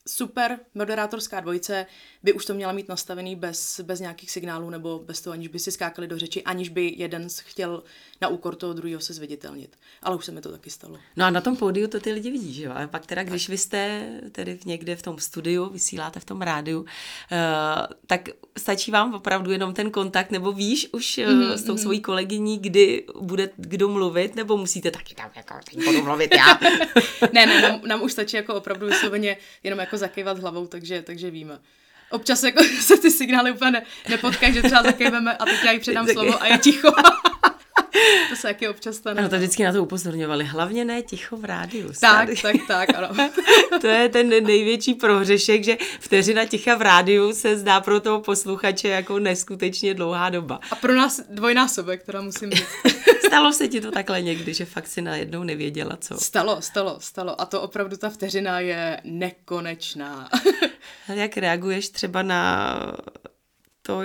super 0.08 0.58
moderátorská 0.74 1.40
dvojice 1.40 1.86
by 2.22 2.32
už 2.32 2.44
to 2.44 2.54
měla 2.54 2.72
mít 2.72 2.88
nastavený 2.88 3.36
bez, 3.36 3.80
bez 3.80 4.00
nějakých 4.00 4.30
signálů 4.30 4.70
nebo 4.70 4.98
bez 4.98 5.20
toho, 5.20 5.34
aniž 5.34 5.48
by 5.48 5.58
si 5.58 5.72
skákali 5.72 6.08
do 6.08 6.18
řeči, 6.18 6.42
aniž 6.42 6.68
by 6.68 6.94
jeden 6.96 7.28
chtěl 7.44 7.82
na 8.20 8.28
úkor 8.28 8.54
toho 8.54 8.72
druhého 8.72 9.00
se 9.00 9.12
zviditelnit. 9.12 9.76
Ale 10.02 10.16
už 10.16 10.24
se 10.24 10.32
mi 10.32 10.40
to 10.40 10.52
taky 10.52 10.70
stalo. 10.70 10.98
No 11.16 11.24
a 11.24 11.30
na 11.30 11.40
tom 11.40 11.56
pódiu 11.56 11.88
to 11.88 12.00
ty 12.00 12.12
lidi 12.12 12.30
vidí, 12.30 12.54
že 12.54 12.62
jo? 12.62 12.72
Ale 12.74 12.88
pak 12.88 13.06
teda, 13.06 13.22
když 13.22 13.48
vy 13.48 13.58
jste 13.58 14.10
tedy 14.32 14.58
někde 14.64 14.96
v 14.96 15.02
tom 15.02 15.18
studiu, 15.18 15.70
vysíláte 15.70 16.20
v 16.20 16.24
tom 16.24 16.42
rádiu, 16.42 16.80
uh, 16.80 16.86
tak 18.06 18.28
stačí 18.58 18.90
vám 18.90 19.14
opravdu 19.14 19.52
jenom 19.52 19.74
ten 19.74 19.90
kontakt, 19.90 20.30
nebo 20.30 20.52
víš 20.52 20.88
už 20.92 21.18
mm-hmm. 21.18 21.52
s 21.52 21.62
tou 21.62 21.72
mhm. 21.72 21.82
svojí 21.82 22.00
kolegyní, 22.00 22.58
kdy 22.58 23.04
bude 23.20 23.50
kdo 23.56 23.88
mluvit, 23.88 24.34
nebo 24.34 24.56
musíte 24.56 24.90
taky 24.90 25.14
tam 25.14 25.30
jako 25.36 25.54
teď 25.70 25.84
budu 25.84 26.02
mluvit 26.02 26.34
já? 26.34 26.58
ne, 27.32 27.46
ne, 27.46 27.62
nám, 27.62 27.80
nám 27.84 28.02
už 28.02 28.12
stačí 28.12 28.36
jako 28.36 28.54
opravdu 28.54 28.86
vysloveně 28.86 29.36
jenom 29.62 29.78
jako 29.78 29.95
zakývat 29.98 30.38
hlavou, 30.38 30.66
takže, 30.66 31.02
takže 31.02 31.30
víme 31.30 31.58
občas 32.10 32.42
jako 32.42 32.64
se 32.80 32.96
ty 32.96 33.10
signály 33.10 33.52
úplně 33.52 33.70
ne, 33.70 33.82
nepotkají, 34.08 34.54
že 34.54 34.62
třeba 34.62 34.82
zakejveme 34.82 35.36
a 35.36 35.44
teď 35.44 35.64
já 35.64 35.72
jí 35.72 35.78
předám 35.78 36.06
slovo 36.06 36.42
a 36.42 36.46
je 36.46 36.58
ticho. 36.58 36.88
To 38.28 38.36
se 38.36 38.42
taky 38.42 38.68
občas 38.68 38.96
stane. 38.96 39.20
Ano, 39.20 39.28
to 39.28 39.36
vždycky 39.36 39.64
na 39.64 39.72
to 39.72 39.82
upozorňovali. 39.82 40.44
Hlavně 40.44 40.84
ne 40.84 41.02
ticho 41.02 41.36
v 41.36 41.44
rádiu. 41.44 41.92
Tak, 42.00 42.28
tak, 42.42 42.56
tak, 42.68 42.88
ano. 42.94 43.30
to 43.80 43.86
je 43.86 44.08
ten 44.08 44.28
největší 44.28 44.94
prohřešek, 44.94 45.64
že 45.64 45.76
vteřina 46.00 46.44
ticha 46.44 46.74
v 46.74 46.82
rádiu 46.82 47.32
se 47.32 47.58
zdá 47.58 47.80
pro 47.80 48.00
toho 48.00 48.20
posluchače 48.20 48.88
jako 48.88 49.18
neskutečně 49.18 49.94
dlouhá 49.94 50.30
doba. 50.30 50.60
A 50.70 50.76
pro 50.76 50.94
nás 50.94 51.20
dvojnásobek, 51.30 52.02
která 52.02 52.20
musím 52.20 52.50
říct. 52.50 52.68
stalo 53.26 53.52
se 53.52 53.68
ti 53.68 53.80
to 53.80 53.90
takhle 53.90 54.22
někdy, 54.22 54.54
že 54.54 54.64
fakt 54.64 54.86
si 54.86 55.02
najednou 55.02 55.42
nevěděla, 55.42 55.96
co? 55.96 56.16
Stalo, 56.18 56.62
stalo, 56.62 56.96
stalo. 57.00 57.40
A 57.40 57.46
to 57.46 57.62
opravdu 57.62 57.96
ta 57.96 58.10
vteřina 58.10 58.60
je 58.60 59.00
nekonečná. 59.04 60.28
Jak 61.14 61.36
reaguješ 61.36 61.88
třeba 61.88 62.22
na 62.22 62.76
to, 63.82 64.02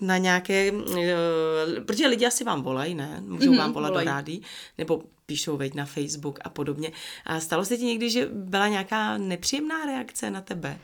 na 0.00 0.18
nějaké, 0.18 0.72
eh, 0.98 1.80
protože 1.80 2.06
lidi 2.06 2.26
asi 2.26 2.44
vám 2.44 2.62
volají, 2.62 2.94
ne? 2.94 3.20
Můžou 3.20 3.50
mm, 3.50 3.58
vám 3.58 3.72
volat 3.72 3.88
volají. 3.88 4.06
do 4.06 4.12
rádí, 4.12 4.42
nebo 4.78 5.02
píšou 5.26 5.56
veď 5.56 5.74
na 5.74 5.84
Facebook 5.84 6.38
a 6.44 6.48
podobně. 6.48 6.92
A 7.24 7.40
stalo 7.40 7.64
se 7.64 7.76
ti 7.76 7.84
někdy, 7.84 8.10
že 8.10 8.28
byla 8.32 8.68
nějaká 8.68 9.18
nepříjemná 9.18 9.86
reakce 9.86 10.30
na 10.30 10.40
tebe? 10.40 10.78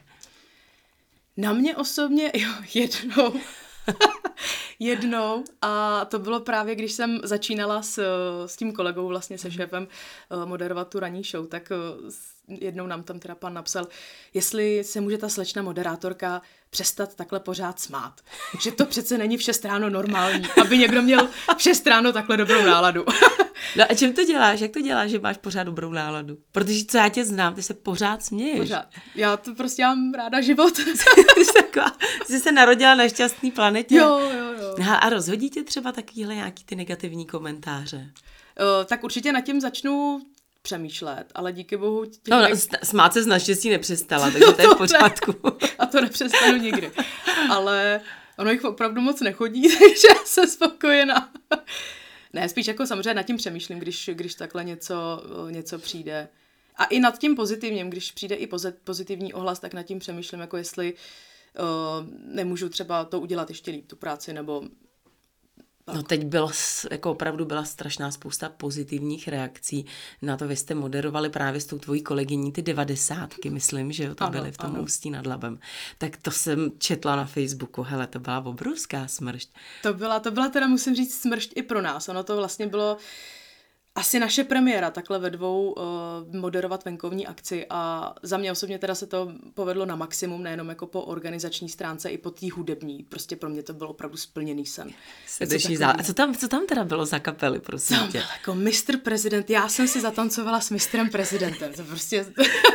Na 1.37 1.53
mě 1.53 1.77
osobně, 1.77 2.33
jo, 2.35 2.51
jednou. 2.75 3.41
jednou 4.79 5.45
a 5.63 6.05
to 6.05 6.19
bylo 6.19 6.41
právě, 6.41 6.75
když 6.75 6.93
jsem 6.93 7.21
začínala 7.25 7.83
s, 7.83 8.05
s 8.47 8.57
tím 8.57 8.73
kolegou, 8.73 9.09
vlastně 9.09 9.39
se 9.39 9.51
šéfem 9.51 9.89
eh, 10.31 10.47
moderovat 10.47 10.89
tu 10.89 11.01
ranní 11.01 11.23
show, 11.23 11.47
tak 11.47 11.73
eh, 11.73 11.77
jednou 12.49 12.87
nám 12.87 13.03
tam 13.03 13.19
teda 13.19 13.35
pan 13.35 13.55
napsal, 13.55 13.89
jestli 14.35 14.85
se 14.85 15.01
může 15.01 15.19
ta 15.19 15.29
slečna 15.29 15.63
moderátorka 15.63 16.43
přestat 16.73 17.15
takhle 17.15 17.41
pořád 17.41 17.81
smát. 17.81 18.21
Že 18.61 18.73
to 18.73 18.87
přece 18.87 19.19
není 19.19 19.37
v 19.37 19.43
6 19.43 19.65
ráno 19.65 19.91
normální, 19.91 20.47
aby 20.61 20.79
někdo 20.79 21.03
měl 21.03 21.29
v 21.57 21.63
6 21.63 21.87
ráno 21.87 22.13
takhle 22.13 22.37
dobrou 22.37 22.63
náladu. 22.63 23.05
No 23.77 23.85
a 23.91 23.95
čím 23.95 24.13
to 24.13 24.25
děláš? 24.25 24.61
Jak 24.61 24.71
to 24.71 24.81
děláš, 24.81 25.11
že 25.11 25.19
máš 25.19 25.37
pořád 25.37 25.63
dobrou 25.63 25.93
náladu? 25.93 26.39
Protože 26.53 26.85
co 26.85 26.97
já 26.97 27.09
tě 27.09 27.25
znám, 27.25 27.55
ty 27.55 27.63
se 27.63 27.75
pořád 27.75 28.25
směješ. 28.25 28.59
Pořád. 28.59 28.87
Já 29.15 29.37
to 29.37 29.55
prostě 29.55 29.83
mám 29.83 30.13
ráda 30.15 30.41
život. 30.41 30.77
jsi, 31.37 31.53
taková, 31.53 31.97
jsi 32.27 32.41
se 32.41 32.53
narodila 32.53 32.95
na 32.95 33.09
šťastný 33.09 33.51
planetě. 33.51 33.97
Jo, 33.97 34.19
jo, 34.19 34.53
jo. 34.63 34.77
A, 34.91 34.95
a 34.95 35.09
rozhodí 35.09 35.51
tě 35.51 35.63
třeba 35.63 35.93
takovýhle 35.93 36.35
nějaký 36.35 36.65
ty 36.65 36.77
negativní 36.77 37.27
komentáře? 37.27 37.97
Uh, 37.99 38.85
tak 38.85 39.05
určitě 39.05 39.33
nad 39.33 39.41
tím 39.41 39.61
začnu 39.61 40.23
přemýšlet, 40.63 41.25
ale 41.35 41.53
díky 41.53 41.77
bohu... 41.77 42.05
Těch 42.05 42.21
no, 42.31 42.41
ne... 42.41 42.51
smát 42.83 43.13
se 43.13 43.23
z 43.23 43.27
naštěstí 43.27 43.71
nepřestala, 43.71 44.31
takže 44.33 44.53
to 44.53 44.63
je 44.63 44.69
v 44.69 44.77
pořádku. 44.77 45.35
A 45.79 45.87
to 45.87 46.01
nepřestanu 46.01 46.59
nikdy. 46.59 46.91
Ale 47.51 48.01
ono 48.39 48.51
jich 48.51 48.65
opravdu 48.65 49.01
moc 49.01 49.21
nechodí, 49.21 49.63
takže 49.79 50.09
jsem 50.25 50.49
spokojená. 50.49 51.33
Ne, 52.33 52.49
spíš 52.49 52.67
jako 52.67 52.87
samozřejmě 52.87 53.15
nad 53.15 53.23
tím 53.23 53.37
přemýšlím, 53.37 53.79
když, 53.79 54.11
když 54.13 54.35
takhle 54.35 54.65
něco, 54.65 55.23
něco 55.51 55.79
přijde. 55.79 56.29
A 56.77 56.85
i 56.85 57.01
nad 57.01 57.19
tím 57.19 57.37
pozitivním, 57.37 57.91
když 57.91 58.13
přijde 58.13 58.35
i 58.35 58.49
pozitivní 58.85 59.35
ohlas, 59.35 59.59
tak 59.59 59.75
nad 59.75 59.83
tím 59.83 59.99
přemýšlím, 59.99 60.41
jako 60.41 60.57
jestli 60.57 60.93
uh, 60.93 62.09
nemůžu 62.35 62.69
třeba 62.69 63.05
to 63.05 63.21
udělat 63.21 63.49
ještě 63.49 63.71
líp, 63.71 63.87
tu 63.87 63.97
práci, 63.97 64.33
nebo 64.33 64.63
No 65.95 66.03
teď 66.03 66.25
byla, 66.25 66.53
jako 66.91 67.11
opravdu 67.11 67.45
byla 67.45 67.65
strašná 67.65 68.11
spousta 68.11 68.49
pozitivních 68.49 69.29
reakcí 69.29 69.87
na 70.23 70.37
to, 70.37 70.49
vy 70.49 70.57
jste 70.57 70.75
moderovali 70.75 71.31
právě 71.31 71.61
s 71.61 71.65
tou 71.65 71.79
tvojí 71.79 72.03
kolegyní 72.03 72.53
ty 72.53 72.63
devadesátky, 72.63 73.51
myslím, 73.51 73.93
že 73.93 74.05
jo, 74.05 74.15
to 74.15 74.25
ano, 74.25 74.33
byly 74.33 74.53
v 74.53 74.57
tom 74.57 74.71
ano. 74.75 74.83
Ústí 74.83 75.11
nad 75.11 75.27
Labem. 75.27 75.59
Tak 75.99 76.17
to 76.17 76.31
jsem 76.31 76.73
četla 76.79 77.17
na 77.17 77.25
Facebooku, 77.25 77.83
hele, 77.83 78.07
to 78.07 78.21
byla 78.21 78.45
obrovská 78.45 79.09
smršť. 79.09 79.51
To 79.83 79.95
byla, 79.95 80.21
to 80.21 80.31
byla 80.31 80.49
teda, 80.49 80.67
musím 80.67 80.95
říct, 80.95 81.21
smršť 81.21 81.53
i 81.55 81.63
pro 81.63 81.83
nás. 81.83 82.09
Ono 82.09 82.23
to 82.23 82.37
vlastně 82.37 82.67
bylo, 82.67 82.97
asi 83.95 84.19
naše 84.19 84.45
premiéra 84.45 84.91
takhle 84.91 85.19
ve 85.19 85.31
dvou 85.31 85.73
uh, 85.73 85.85
moderovat 86.35 86.85
venkovní 86.85 87.27
akci 87.27 87.67
a 87.71 88.13
za 88.23 88.37
mě 88.37 88.53
osobně 88.53 88.79
teda 88.79 88.95
se 88.95 89.07
to 89.07 89.33
povedlo 89.55 89.87
na 89.87 89.97
maximum, 89.97 90.43
nejenom 90.43 90.69
jako 90.69 90.87
po 90.87 91.03
organizační 91.03 91.69
stránce, 91.69 92.11
i 92.11 92.19
po 92.19 92.31
té 92.31 92.47
hudební. 92.53 93.07
Prostě 93.09 93.37
pro 93.37 93.49
mě 93.49 93.63
to 93.63 93.73
byl 93.73 93.87
opravdu 93.87 94.17
splněný 94.17 94.67
sen. 94.67 94.91
Srdeční 95.27 95.77
zá... 95.77 95.91
A 95.91 96.03
co 96.03 96.15
tam, 96.15 96.35
co 96.35 96.49
tam 96.49 96.67
teda 96.67 96.85
bylo 96.85 97.07
za 97.07 97.19
kapely, 97.19 97.61
prosím 97.61 97.97
tam 97.97 98.09
tě? 98.09 98.19
jako 98.19 98.55
Mr. 98.55 98.97
Prezident, 99.03 99.51
já 99.51 99.69
jsem 99.69 99.89
si 99.89 100.01
zatancovala 100.01 100.61
s 100.61 100.71
Mistrem 100.71 101.11
Prezidentem, 101.11 101.73
to 101.73 101.83
prostě... 101.83 102.27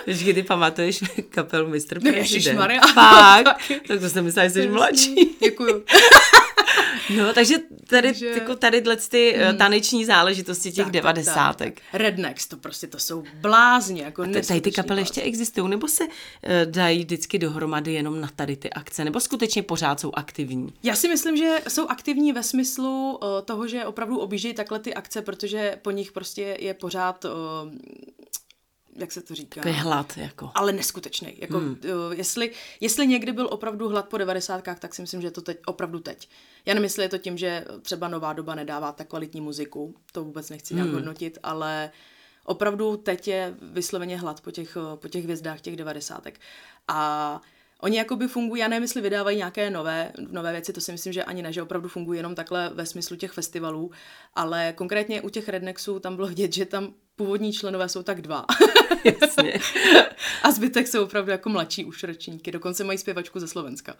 Víš, 0.07 0.23
kdy 0.23 0.43
pamatuješ 0.43 1.03
kapelu 1.29 1.69
Mr. 1.69 2.03
No, 2.03 2.11
Prezident? 2.11 2.59
No, 2.59 2.67
Fakt? 2.93 3.43
tak 3.87 3.99
to 4.01 4.09
jsem 4.09 4.25
myslela, 4.25 4.47
že 4.47 4.53
jsi 4.53 4.67
mladší. 4.67 5.37
Děkuju. 5.39 5.83
No, 7.17 7.33
takže 7.33 7.55
tady, 7.87 8.07
takže... 8.07 8.27
Jako 8.27 8.55
tady 8.55 8.83
ty 9.09 9.35
hmm. 9.37 9.57
taneční 9.57 10.05
záležitosti 10.05 10.71
těch 10.71 10.85
tak, 10.85 10.93
devadesátek. 10.93 11.81
Rednecks, 11.93 12.47
to 12.47 12.57
prostě 12.57 12.87
to 12.87 12.99
jsou 12.99 13.23
blázni. 13.41 14.01
Jako 14.01 14.21
A 14.21 14.41
tady 14.47 14.61
ty 14.61 14.71
kapely 14.71 15.01
ještě 15.01 15.21
existují, 15.21 15.69
nebo 15.69 15.87
se 15.87 16.03
uh, 16.03 16.11
dají 16.65 16.99
vždycky 16.99 17.39
dohromady 17.39 17.93
jenom 17.93 18.21
na 18.21 18.29
tady 18.35 18.55
ty 18.55 18.69
akce, 18.69 19.05
nebo 19.05 19.19
skutečně 19.19 19.63
pořád 19.63 19.99
jsou 19.99 20.11
aktivní? 20.13 20.73
Já 20.83 20.95
si 20.95 21.07
myslím, 21.07 21.37
že 21.37 21.61
jsou 21.67 21.87
aktivní 21.87 22.33
ve 22.33 22.43
smyslu 22.43 23.19
uh, 23.21 23.27
toho, 23.45 23.67
že 23.67 23.85
opravdu 23.85 24.19
objíždějí 24.19 24.53
takhle 24.53 24.79
ty 24.79 24.93
akce, 24.93 25.21
protože 25.21 25.77
po 25.81 25.91
nich 25.91 26.11
prostě 26.11 26.57
je 26.59 26.73
pořád 26.73 27.25
uh, 27.25 27.31
jak 28.97 29.11
se 29.11 29.21
to 29.21 29.35
říká? 29.35 29.61
Takový 29.61 29.79
hlad, 29.79 30.17
jako. 30.17 30.51
Ale 30.55 30.73
neskutečný. 30.73 31.35
Jako, 31.37 31.57
hmm. 31.57 31.79
jestli, 32.11 32.51
jestli 32.79 33.07
někdy 33.07 33.31
byl 33.31 33.47
opravdu 33.51 33.89
hlad 33.89 34.09
po 34.09 34.17
devadesátkách, 34.17 34.79
tak 34.79 34.95
si 34.95 35.01
myslím, 35.01 35.21
že 35.21 35.27
je 35.27 35.31
to 35.31 35.41
teď, 35.41 35.57
opravdu 35.65 35.99
teď. 35.99 36.29
Já 36.65 36.73
nemyslím, 36.73 37.03
je 37.03 37.09
to 37.09 37.17
tím, 37.17 37.37
že 37.37 37.65
třeba 37.81 38.07
nová 38.07 38.33
doba 38.33 38.55
nedává 38.55 38.91
tak 38.91 39.07
kvalitní 39.07 39.41
muziku, 39.41 39.95
to 40.11 40.23
vůbec 40.23 40.49
nechci 40.49 40.73
nějak 40.73 40.87
hmm. 40.87 40.95
hodnotit, 40.95 41.37
ale 41.43 41.91
opravdu 42.45 42.97
teď 42.97 43.27
je 43.27 43.55
vysloveně 43.61 44.17
hlad 44.17 44.41
po 44.41 44.51
těch, 44.51 44.77
po 44.95 45.07
těch 45.07 45.23
hvězdách 45.23 45.61
těch 45.61 45.75
devadesátek. 45.75 46.39
A 46.87 47.41
Oni 47.79 47.97
jakoby 47.97 48.27
fungují, 48.27 48.61
já 48.61 48.67
nevím, 48.67 48.83
jestli 48.83 49.01
vydávají 49.01 49.37
nějaké 49.37 49.69
nové, 49.69 50.11
nové 50.31 50.51
věci, 50.51 50.73
to 50.73 50.81
si 50.81 50.91
myslím, 50.91 51.13
že 51.13 51.23
ani 51.23 51.41
ne, 51.41 51.53
že 51.53 51.61
opravdu 51.61 51.89
fungují 51.89 52.19
jenom 52.19 52.35
takhle 52.35 52.69
ve 52.73 52.85
smyslu 52.85 53.15
těch 53.15 53.31
festivalů, 53.31 53.91
ale 54.35 54.73
konkrétně 54.77 55.21
u 55.21 55.29
těch 55.29 55.49
Rednexů 55.49 55.99
tam 55.99 56.15
bylo 56.15 56.27
vidět, 56.33 56.53
že 56.53 56.65
tam 56.65 56.93
původní 57.17 57.53
členové 57.53 57.89
jsou 57.89 58.03
tak 58.03 58.21
dva. 58.21 58.45
Jasně. 59.21 59.59
a 60.43 60.51
zbytek 60.51 60.87
jsou 60.87 61.03
opravdu 61.03 61.31
jako 61.31 61.49
mladší 61.49 61.85
už 61.85 62.03
ročníky, 62.03 62.51
dokonce 62.51 62.83
mají 62.83 62.97
zpěvačku 62.97 63.39
ze 63.39 63.47
Slovenska. 63.47 63.95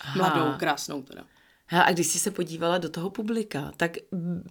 Aha. 0.00 0.16
Mladou, 0.16 0.58
krásnou 0.58 1.02
teda. 1.02 1.24
A 1.70 1.92
když 1.92 2.06
jsi 2.06 2.18
se 2.18 2.30
podívala 2.30 2.78
do 2.78 2.88
toho 2.88 3.10
publika, 3.10 3.72
tak 3.76 3.96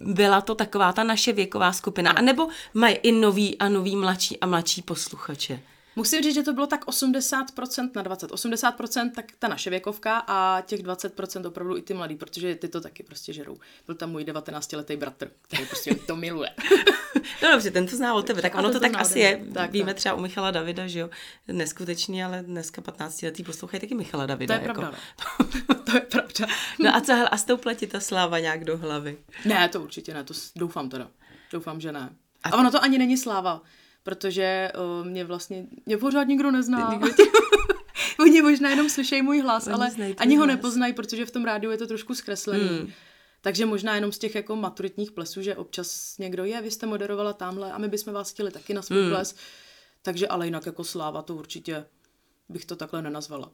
byla 0.00 0.40
to 0.40 0.54
taková 0.54 0.92
ta 0.92 1.04
naše 1.04 1.32
věková 1.32 1.72
skupina, 1.72 2.10
anebo 2.10 2.48
mají 2.74 2.94
i 2.94 3.12
noví 3.12 3.58
a 3.58 3.68
noví 3.68 3.96
mladší 3.96 4.40
a 4.40 4.46
mladší 4.46 4.82
posluchače? 4.82 5.60
Musím 5.96 6.22
říct, 6.22 6.34
že 6.34 6.42
to 6.42 6.52
bylo 6.52 6.66
tak 6.66 6.86
80% 6.86 7.90
na 7.94 8.02
20. 8.02 8.30
80% 8.30 9.10
tak 9.10 9.24
ta 9.38 9.48
naše 9.48 9.70
věkovka 9.70 10.24
a 10.26 10.60
těch 10.60 10.82
20% 10.82 11.46
opravdu 11.46 11.76
i 11.76 11.82
ty 11.82 11.94
mladí, 11.94 12.16
protože 12.16 12.54
ty 12.54 12.68
to 12.68 12.80
taky 12.80 13.02
prostě 13.02 13.32
žerou. 13.32 13.56
Byl 13.86 13.94
tam 13.94 14.10
můj 14.10 14.24
19-letý 14.24 14.96
bratr, 14.96 15.30
který 15.42 15.66
prostě 15.66 15.94
to 16.06 16.16
miluje. 16.16 16.50
no 17.42 17.52
dobře, 17.52 17.70
ten 17.70 17.86
to 17.86 17.96
zná 17.96 18.14
o 18.14 18.22
tebe, 18.22 18.42
tak 18.42 18.54
ono 18.54 18.68
to, 18.68 18.74
to 18.74 18.80
tak 18.80 19.00
asi 19.00 19.18
je. 19.18 19.44
Tak, 19.54 19.72
Víme 19.72 19.86
tak. 19.86 19.96
třeba 19.96 20.14
u 20.14 20.20
Michala 20.20 20.50
Davida, 20.50 20.86
že 20.86 20.98
jo, 20.98 21.10
neskutečný, 21.48 22.24
ale 22.24 22.42
dneska 22.42 22.82
15-letý 22.82 23.44
poslouchají 23.44 23.80
taky 23.80 23.94
Michala 23.94 24.26
Davida. 24.26 24.54
To 24.54 24.62
je 24.62 24.68
jako. 24.68 24.80
pravda, 24.80 24.98
no. 25.68 25.74
to 25.84 25.96
je 25.96 26.00
pravda. 26.00 26.46
no 26.78 26.96
a 26.96 27.00
co, 27.00 27.12
a 27.30 27.36
stoupla 27.36 27.74
ti 27.74 27.86
ta 27.86 28.00
sláva 28.00 28.38
nějak 28.38 28.64
do 28.64 28.78
hlavy? 28.78 29.18
Ne, 29.44 29.68
to 29.68 29.80
určitě 29.80 30.14
ne, 30.14 30.24
to 30.24 30.34
doufám 30.56 30.88
teda. 30.88 31.10
Doufám, 31.52 31.80
že 31.80 31.92
ne. 31.92 32.10
A, 32.42 32.48
a 32.48 32.56
ono 32.56 32.70
to 32.70 32.82
ani 32.82 32.98
není 32.98 33.16
sláva 33.16 33.62
protože 34.02 34.72
uh, 35.00 35.06
mě 35.06 35.24
vlastně, 35.24 35.66
mě 35.86 35.98
pořád 35.98 36.24
nikdo 36.24 36.50
nezná. 36.50 37.00
Oni 38.20 38.42
možná 38.42 38.70
jenom 38.70 38.90
slyšejí 38.90 39.22
můj 39.22 39.40
hlas, 39.40 39.66
Oni 39.66 39.74
ale 39.74 39.90
ani 40.16 40.36
ho 40.36 40.46
nepoznají, 40.46 40.92
protože 40.92 41.26
v 41.26 41.30
tom 41.30 41.44
rádiu 41.44 41.72
je 41.72 41.78
to 41.78 41.86
trošku 41.86 42.14
zkreslený. 42.14 42.68
Hmm. 42.68 42.92
Takže 43.40 43.66
možná 43.66 43.94
jenom 43.94 44.12
z 44.12 44.18
těch 44.18 44.34
jako 44.34 44.56
maturitních 44.56 45.12
plesů, 45.12 45.42
že 45.42 45.56
občas 45.56 46.18
někdo 46.18 46.44
je, 46.44 46.62
vy 46.62 46.70
jste 46.70 46.86
moderovala 46.86 47.32
tamhle 47.32 47.72
a 47.72 47.78
my 47.78 47.88
bychom 47.88 48.12
vás 48.12 48.30
chtěli 48.30 48.50
taky 48.50 48.74
na 48.74 48.82
svůj 48.82 49.00
hmm. 49.00 49.10
ples. 49.10 49.34
Takže 50.02 50.28
ale 50.28 50.46
jinak 50.46 50.66
jako 50.66 50.84
sláva 50.84 51.22
to 51.22 51.34
určitě 51.34 51.84
bych 52.48 52.64
to 52.64 52.76
takhle 52.76 53.02
nenazvala. 53.02 53.50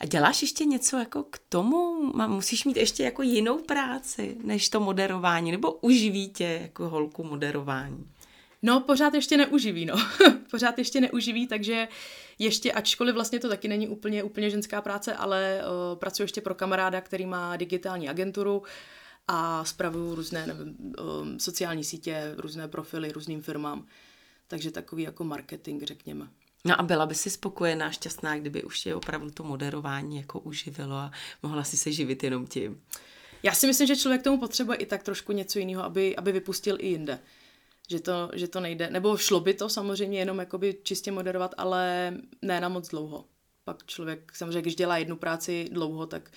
A 0.00 0.06
děláš 0.06 0.42
ještě 0.42 0.64
něco 0.64 0.96
jako 0.96 1.22
k 1.22 1.38
tomu? 1.48 2.02
Musíš 2.26 2.64
mít 2.64 2.76
ještě 2.76 3.02
jako 3.02 3.22
jinou 3.22 3.58
práci, 3.58 4.36
než 4.44 4.68
to 4.68 4.80
moderování? 4.80 5.52
Nebo 5.52 5.72
uživí 5.72 6.28
tě 6.28 6.58
jako 6.62 6.88
holku 6.88 7.24
moderování? 7.24 8.10
No, 8.66 8.80
pořád 8.80 9.14
ještě 9.14 9.36
neuživí, 9.36 9.86
no. 9.86 9.94
pořád 10.50 10.78
ještě 10.78 11.00
neuživí, 11.00 11.46
takže 11.46 11.88
ještě, 12.38 12.72
ačkoliv 12.72 13.14
vlastně 13.14 13.38
to 13.38 13.48
taky 13.48 13.68
není 13.68 13.88
úplně, 13.88 14.22
úplně 14.22 14.50
ženská 14.50 14.80
práce, 14.80 15.14
ale 15.14 15.60
uh, 15.60 15.98
pracuji 15.98 16.22
ještě 16.22 16.40
pro 16.40 16.54
kamaráda, 16.54 17.00
který 17.00 17.26
má 17.26 17.56
digitální 17.56 18.08
agenturu 18.08 18.62
a 19.28 19.64
spravuju 19.64 20.14
různé 20.14 20.46
nevím, 20.46 20.76
um, 20.78 21.40
sociální 21.40 21.84
sítě, 21.84 22.34
různé 22.36 22.68
profily 22.68 23.12
různým 23.12 23.42
firmám. 23.42 23.86
Takže 24.48 24.70
takový 24.70 25.02
jako 25.02 25.24
marketing, 25.24 25.82
řekněme. 25.82 26.28
No 26.64 26.80
a 26.80 26.82
byla 26.82 27.06
by 27.06 27.14
si 27.14 27.30
spokojená, 27.30 27.90
šťastná, 27.90 28.38
kdyby 28.38 28.62
už 28.62 28.86
je 28.86 28.94
opravdu 28.94 29.30
to 29.30 29.44
moderování 29.44 30.16
jako 30.16 30.40
uživilo 30.40 30.96
a 30.96 31.10
mohla 31.42 31.64
si 31.64 31.76
se 31.76 31.92
živit 31.92 32.22
jenom 32.22 32.46
tím? 32.46 32.82
Já 33.42 33.52
si 33.52 33.66
myslím, 33.66 33.86
že 33.86 33.96
člověk 33.96 34.22
tomu 34.22 34.38
potřebuje 34.38 34.78
i 34.78 34.86
tak 34.86 35.02
trošku 35.02 35.32
něco 35.32 35.58
jiného, 35.58 35.84
aby, 35.84 36.16
aby 36.16 36.32
vypustil 36.32 36.76
i 36.80 36.86
jinde. 36.86 37.18
Že 37.90 38.00
to, 38.00 38.30
že 38.34 38.48
to 38.48 38.60
nejde. 38.60 38.90
Nebo 38.90 39.16
šlo 39.16 39.40
by 39.40 39.54
to 39.54 39.68
samozřejmě 39.68 40.18
jenom 40.18 40.38
jakoby 40.38 40.78
čistě 40.82 41.12
moderovat, 41.12 41.54
ale 41.58 42.12
ne 42.42 42.60
na 42.60 42.68
moc 42.68 42.88
dlouho. 42.88 43.24
Pak 43.64 43.86
člověk, 43.86 44.32
samozřejmě, 44.36 44.62
když 44.62 44.76
dělá 44.76 44.98
jednu 44.98 45.16
práci 45.16 45.68
dlouho, 45.72 46.06
tak 46.06 46.30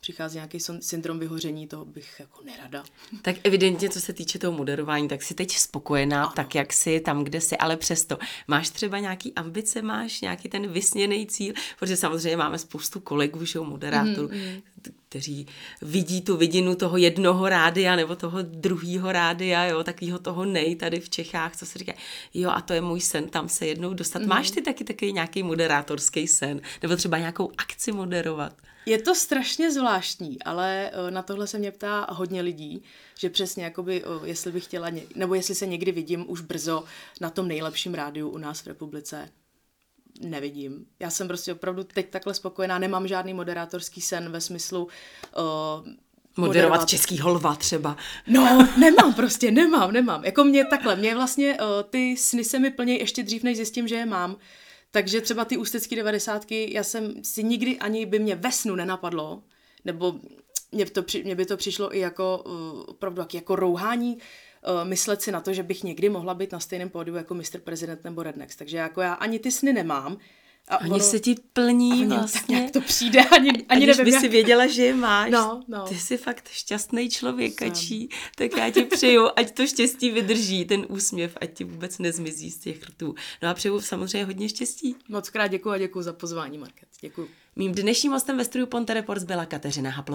přichází 0.00 0.36
nějaký 0.36 0.58
syndrom 0.80 1.18
vyhoření, 1.18 1.66
toho 1.66 1.84
bych 1.84 2.20
jako 2.20 2.42
nerada. 2.44 2.84
Tak 3.22 3.36
evidentně, 3.44 3.88
co 3.88 4.00
se 4.00 4.12
týče 4.12 4.38
toho 4.38 4.52
moderování, 4.52 5.08
tak 5.08 5.22
jsi 5.22 5.34
teď 5.34 5.56
spokojená, 5.56 6.24
ano. 6.24 6.32
tak 6.36 6.54
jak 6.54 6.72
jsi, 6.72 7.00
tam, 7.00 7.24
kde 7.24 7.40
jsi, 7.40 7.56
ale 7.56 7.76
přesto. 7.76 8.18
Máš 8.48 8.70
třeba 8.70 8.98
nějaký 8.98 9.34
ambice, 9.34 9.82
máš 9.82 10.20
nějaký 10.20 10.48
ten 10.48 10.72
vysněný 10.72 11.26
cíl, 11.26 11.54
protože 11.78 11.96
samozřejmě 11.96 12.36
máme 12.36 12.58
spoustu 12.58 13.00
kolegů, 13.00 13.44
že 13.44 13.60
moderátorů, 13.60 14.28
mm, 14.28 14.62
kteří 15.08 15.46
vidí 15.82 16.22
tu 16.22 16.36
vidinu 16.36 16.74
toho 16.74 16.96
jednoho 16.96 17.48
rádia 17.48 17.96
nebo 17.96 18.16
toho 18.16 18.42
druhého 18.42 19.12
rádia, 19.12 19.64
jo, 19.64 19.84
takového 19.84 20.18
toho 20.18 20.44
nej 20.44 20.76
tady 20.76 21.00
v 21.00 21.10
Čechách, 21.10 21.56
co 21.56 21.66
se 21.66 21.78
říká, 21.78 21.92
jo, 22.34 22.50
a 22.50 22.60
to 22.60 22.72
je 22.72 22.80
můj 22.80 23.00
sen, 23.00 23.28
tam 23.28 23.48
se 23.48 23.66
jednou 23.66 23.94
dostat. 23.94 24.22
Mm. 24.22 24.28
Máš 24.28 24.50
ty 24.50 24.62
taky 24.62 24.84
taky 24.84 25.12
nějaký 25.12 25.42
moderátorský 25.42 26.28
sen, 26.28 26.60
nebo 26.82 26.96
třeba 26.96 27.18
nějakou 27.18 27.50
akci 27.58 27.92
moderovat? 27.92 28.52
Je 28.86 29.02
to 29.02 29.14
strašně 29.14 29.72
zvláštní, 29.72 30.42
ale 30.42 30.90
eh, 30.92 31.10
na 31.10 31.22
tohle 31.22 31.46
se 31.46 31.58
mě 31.58 31.70
ptá 31.70 32.06
hodně 32.10 32.42
lidí, 32.42 32.82
že 33.18 33.30
přesně 33.30 33.64
jakoby, 33.64 34.04
eh, 34.04 34.28
jestli 34.28 34.52
bych 34.52 34.64
chtěla, 34.64 34.88
nebo 35.14 35.34
jestli 35.34 35.54
se 35.54 35.66
někdy 35.66 35.92
vidím 35.92 36.24
už 36.30 36.40
brzo 36.40 36.84
na 37.20 37.30
tom 37.30 37.48
nejlepším 37.48 37.94
rádiu 37.94 38.28
u 38.28 38.38
nás 38.38 38.60
v 38.60 38.66
republice. 38.66 39.28
Nevidím. 40.20 40.86
Já 41.00 41.10
jsem 41.10 41.28
prostě 41.28 41.52
opravdu 41.52 41.84
teď 41.84 42.10
takhle 42.10 42.34
spokojená, 42.34 42.78
nemám 42.78 43.08
žádný 43.08 43.34
moderátorský 43.34 44.00
sen 44.00 44.32
ve 44.32 44.40
smyslu 44.40 44.84
uh, 44.84 44.90
moderovat, 45.36 45.94
moderovat 46.36 46.88
český 46.88 47.18
holva 47.18 47.54
třeba. 47.54 47.96
No, 48.26 48.68
nemám 48.78 49.14
prostě, 49.14 49.50
nemám, 49.50 49.92
nemám. 49.92 50.24
Jako 50.24 50.44
mě 50.44 50.64
takhle, 50.64 50.96
mě 50.96 51.14
vlastně 51.14 51.58
uh, 51.60 51.66
ty 51.90 52.16
sny 52.16 52.44
se 52.44 52.58
mi 52.58 52.70
plně 52.70 52.98
ještě 52.98 53.22
dřív, 53.22 53.42
než 53.42 53.56
zjistím, 53.56 53.88
že 53.88 53.94
je 53.94 54.06
mám. 54.06 54.36
Takže 54.90 55.20
třeba 55.20 55.44
ty 55.44 55.56
ústecký 55.56 55.96
devadesátky, 55.96 56.74
já 56.74 56.82
jsem 56.82 57.24
si 57.24 57.44
nikdy 57.44 57.78
ani 57.78 58.06
by 58.06 58.18
mě 58.18 58.34
ve 58.34 58.52
snu 58.52 58.74
nenapadlo, 58.74 59.42
nebo 59.84 60.14
mě, 60.72 60.86
to, 60.86 61.04
mě 61.24 61.34
by 61.34 61.46
to 61.46 61.56
přišlo 61.56 61.96
i 61.96 61.98
jako 61.98 62.42
uh, 62.46 62.84
opravdu 62.86 63.22
jako 63.34 63.56
rouhání, 63.56 64.14
uh, 64.14 64.22
myslet 64.84 65.22
si 65.22 65.32
na 65.32 65.40
to, 65.40 65.52
že 65.52 65.62
bych 65.62 65.84
někdy 65.84 66.08
mohla 66.08 66.34
být 66.34 66.52
na 66.52 66.60
stejném 66.60 66.88
pódiu 66.88 67.16
jako 67.16 67.34
Mr. 67.34 67.58
President 67.64 68.04
nebo 68.04 68.22
Rednex. 68.22 68.56
Takže 68.56 68.76
jako 68.76 69.00
já 69.00 69.12
ani 69.12 69.38
ty 69.38 69.50
sny 69.50 69.72
nemám. 69.72 70.18
A 70.68 70.80
oni 70.80 70.90
ono, 70.90 71.00
se 71.00 71.20
ti 71.20 71.34
plní 71.52 72.06
a 72.06 72.08
vlastně. 72.08 72.40
Tak 72.40 72.48
nějak 72.48 72.70
to 72.70 72.80
přijde, 72.80 73.20
ani, 73.24 73.50
ani 73.68 73.84
a 73.84 73.86
nevím, 73.86 74.04
by 74.04 74.10
jak... 74.10 74.20
si 74.20 74.28
věděla, 74.28 74.66
že 74.66 74.84
je 74.84 74.94
máš. 74.94 75.30
No, 75.30 75.62
no. 75.68 75.84
Ty 75.88 75.94
jsi 75.94 76.16
fakt 76.16 76.48
šťastný 76.48 77.10
člověk, 77.10 77.54
kačí. 77.54 78.08
Tak 78.36 78.56
já 78.56 78.70
ti 78.70 78.84
přeju, 78.84 79.28
ať 79.36 79.50
to 79.54 79.66
štěstí 79.66 80.10
vydrží, 80.10 80.64
ten 80.64 80.86
úsměv, 80.88 81.36
ať 81.40 81.52
ti 81.52 81.64
vůbec 81.64 81.98
nezmizí 81.98 82.50
z 82.50 82.58
těch 82.58 82.82
rtů. 82.82 83.14
No 83.42 83.48
a 83.48 83.54
přeju 83.54 83.80
samozřejmě 83.80 84.24
hodně 84.24 84.48
štěstí. 84.48 84.96
Moc 85.08 85.30
krát 85.30 85.46
děkuji 85.46 85.70
a 85.70 85.78
děkuji 85.78 86.02
za 86.02 86.12
pozvání, 86.12 86.58
Market. 86.58 86.88
Děkuji. 87.00 87.28
Mým 87.56 87.72
dnešním 87.72 88.12
hostem 88.12 88.36
ve 88.36 88.44
studiu 88.44 88.66
Ponte 88.66 88.94
Reports 88.94 89.24
byla 89.24 89.46
Kateřina 89.46 89.90
Haplová. 89.90 90.14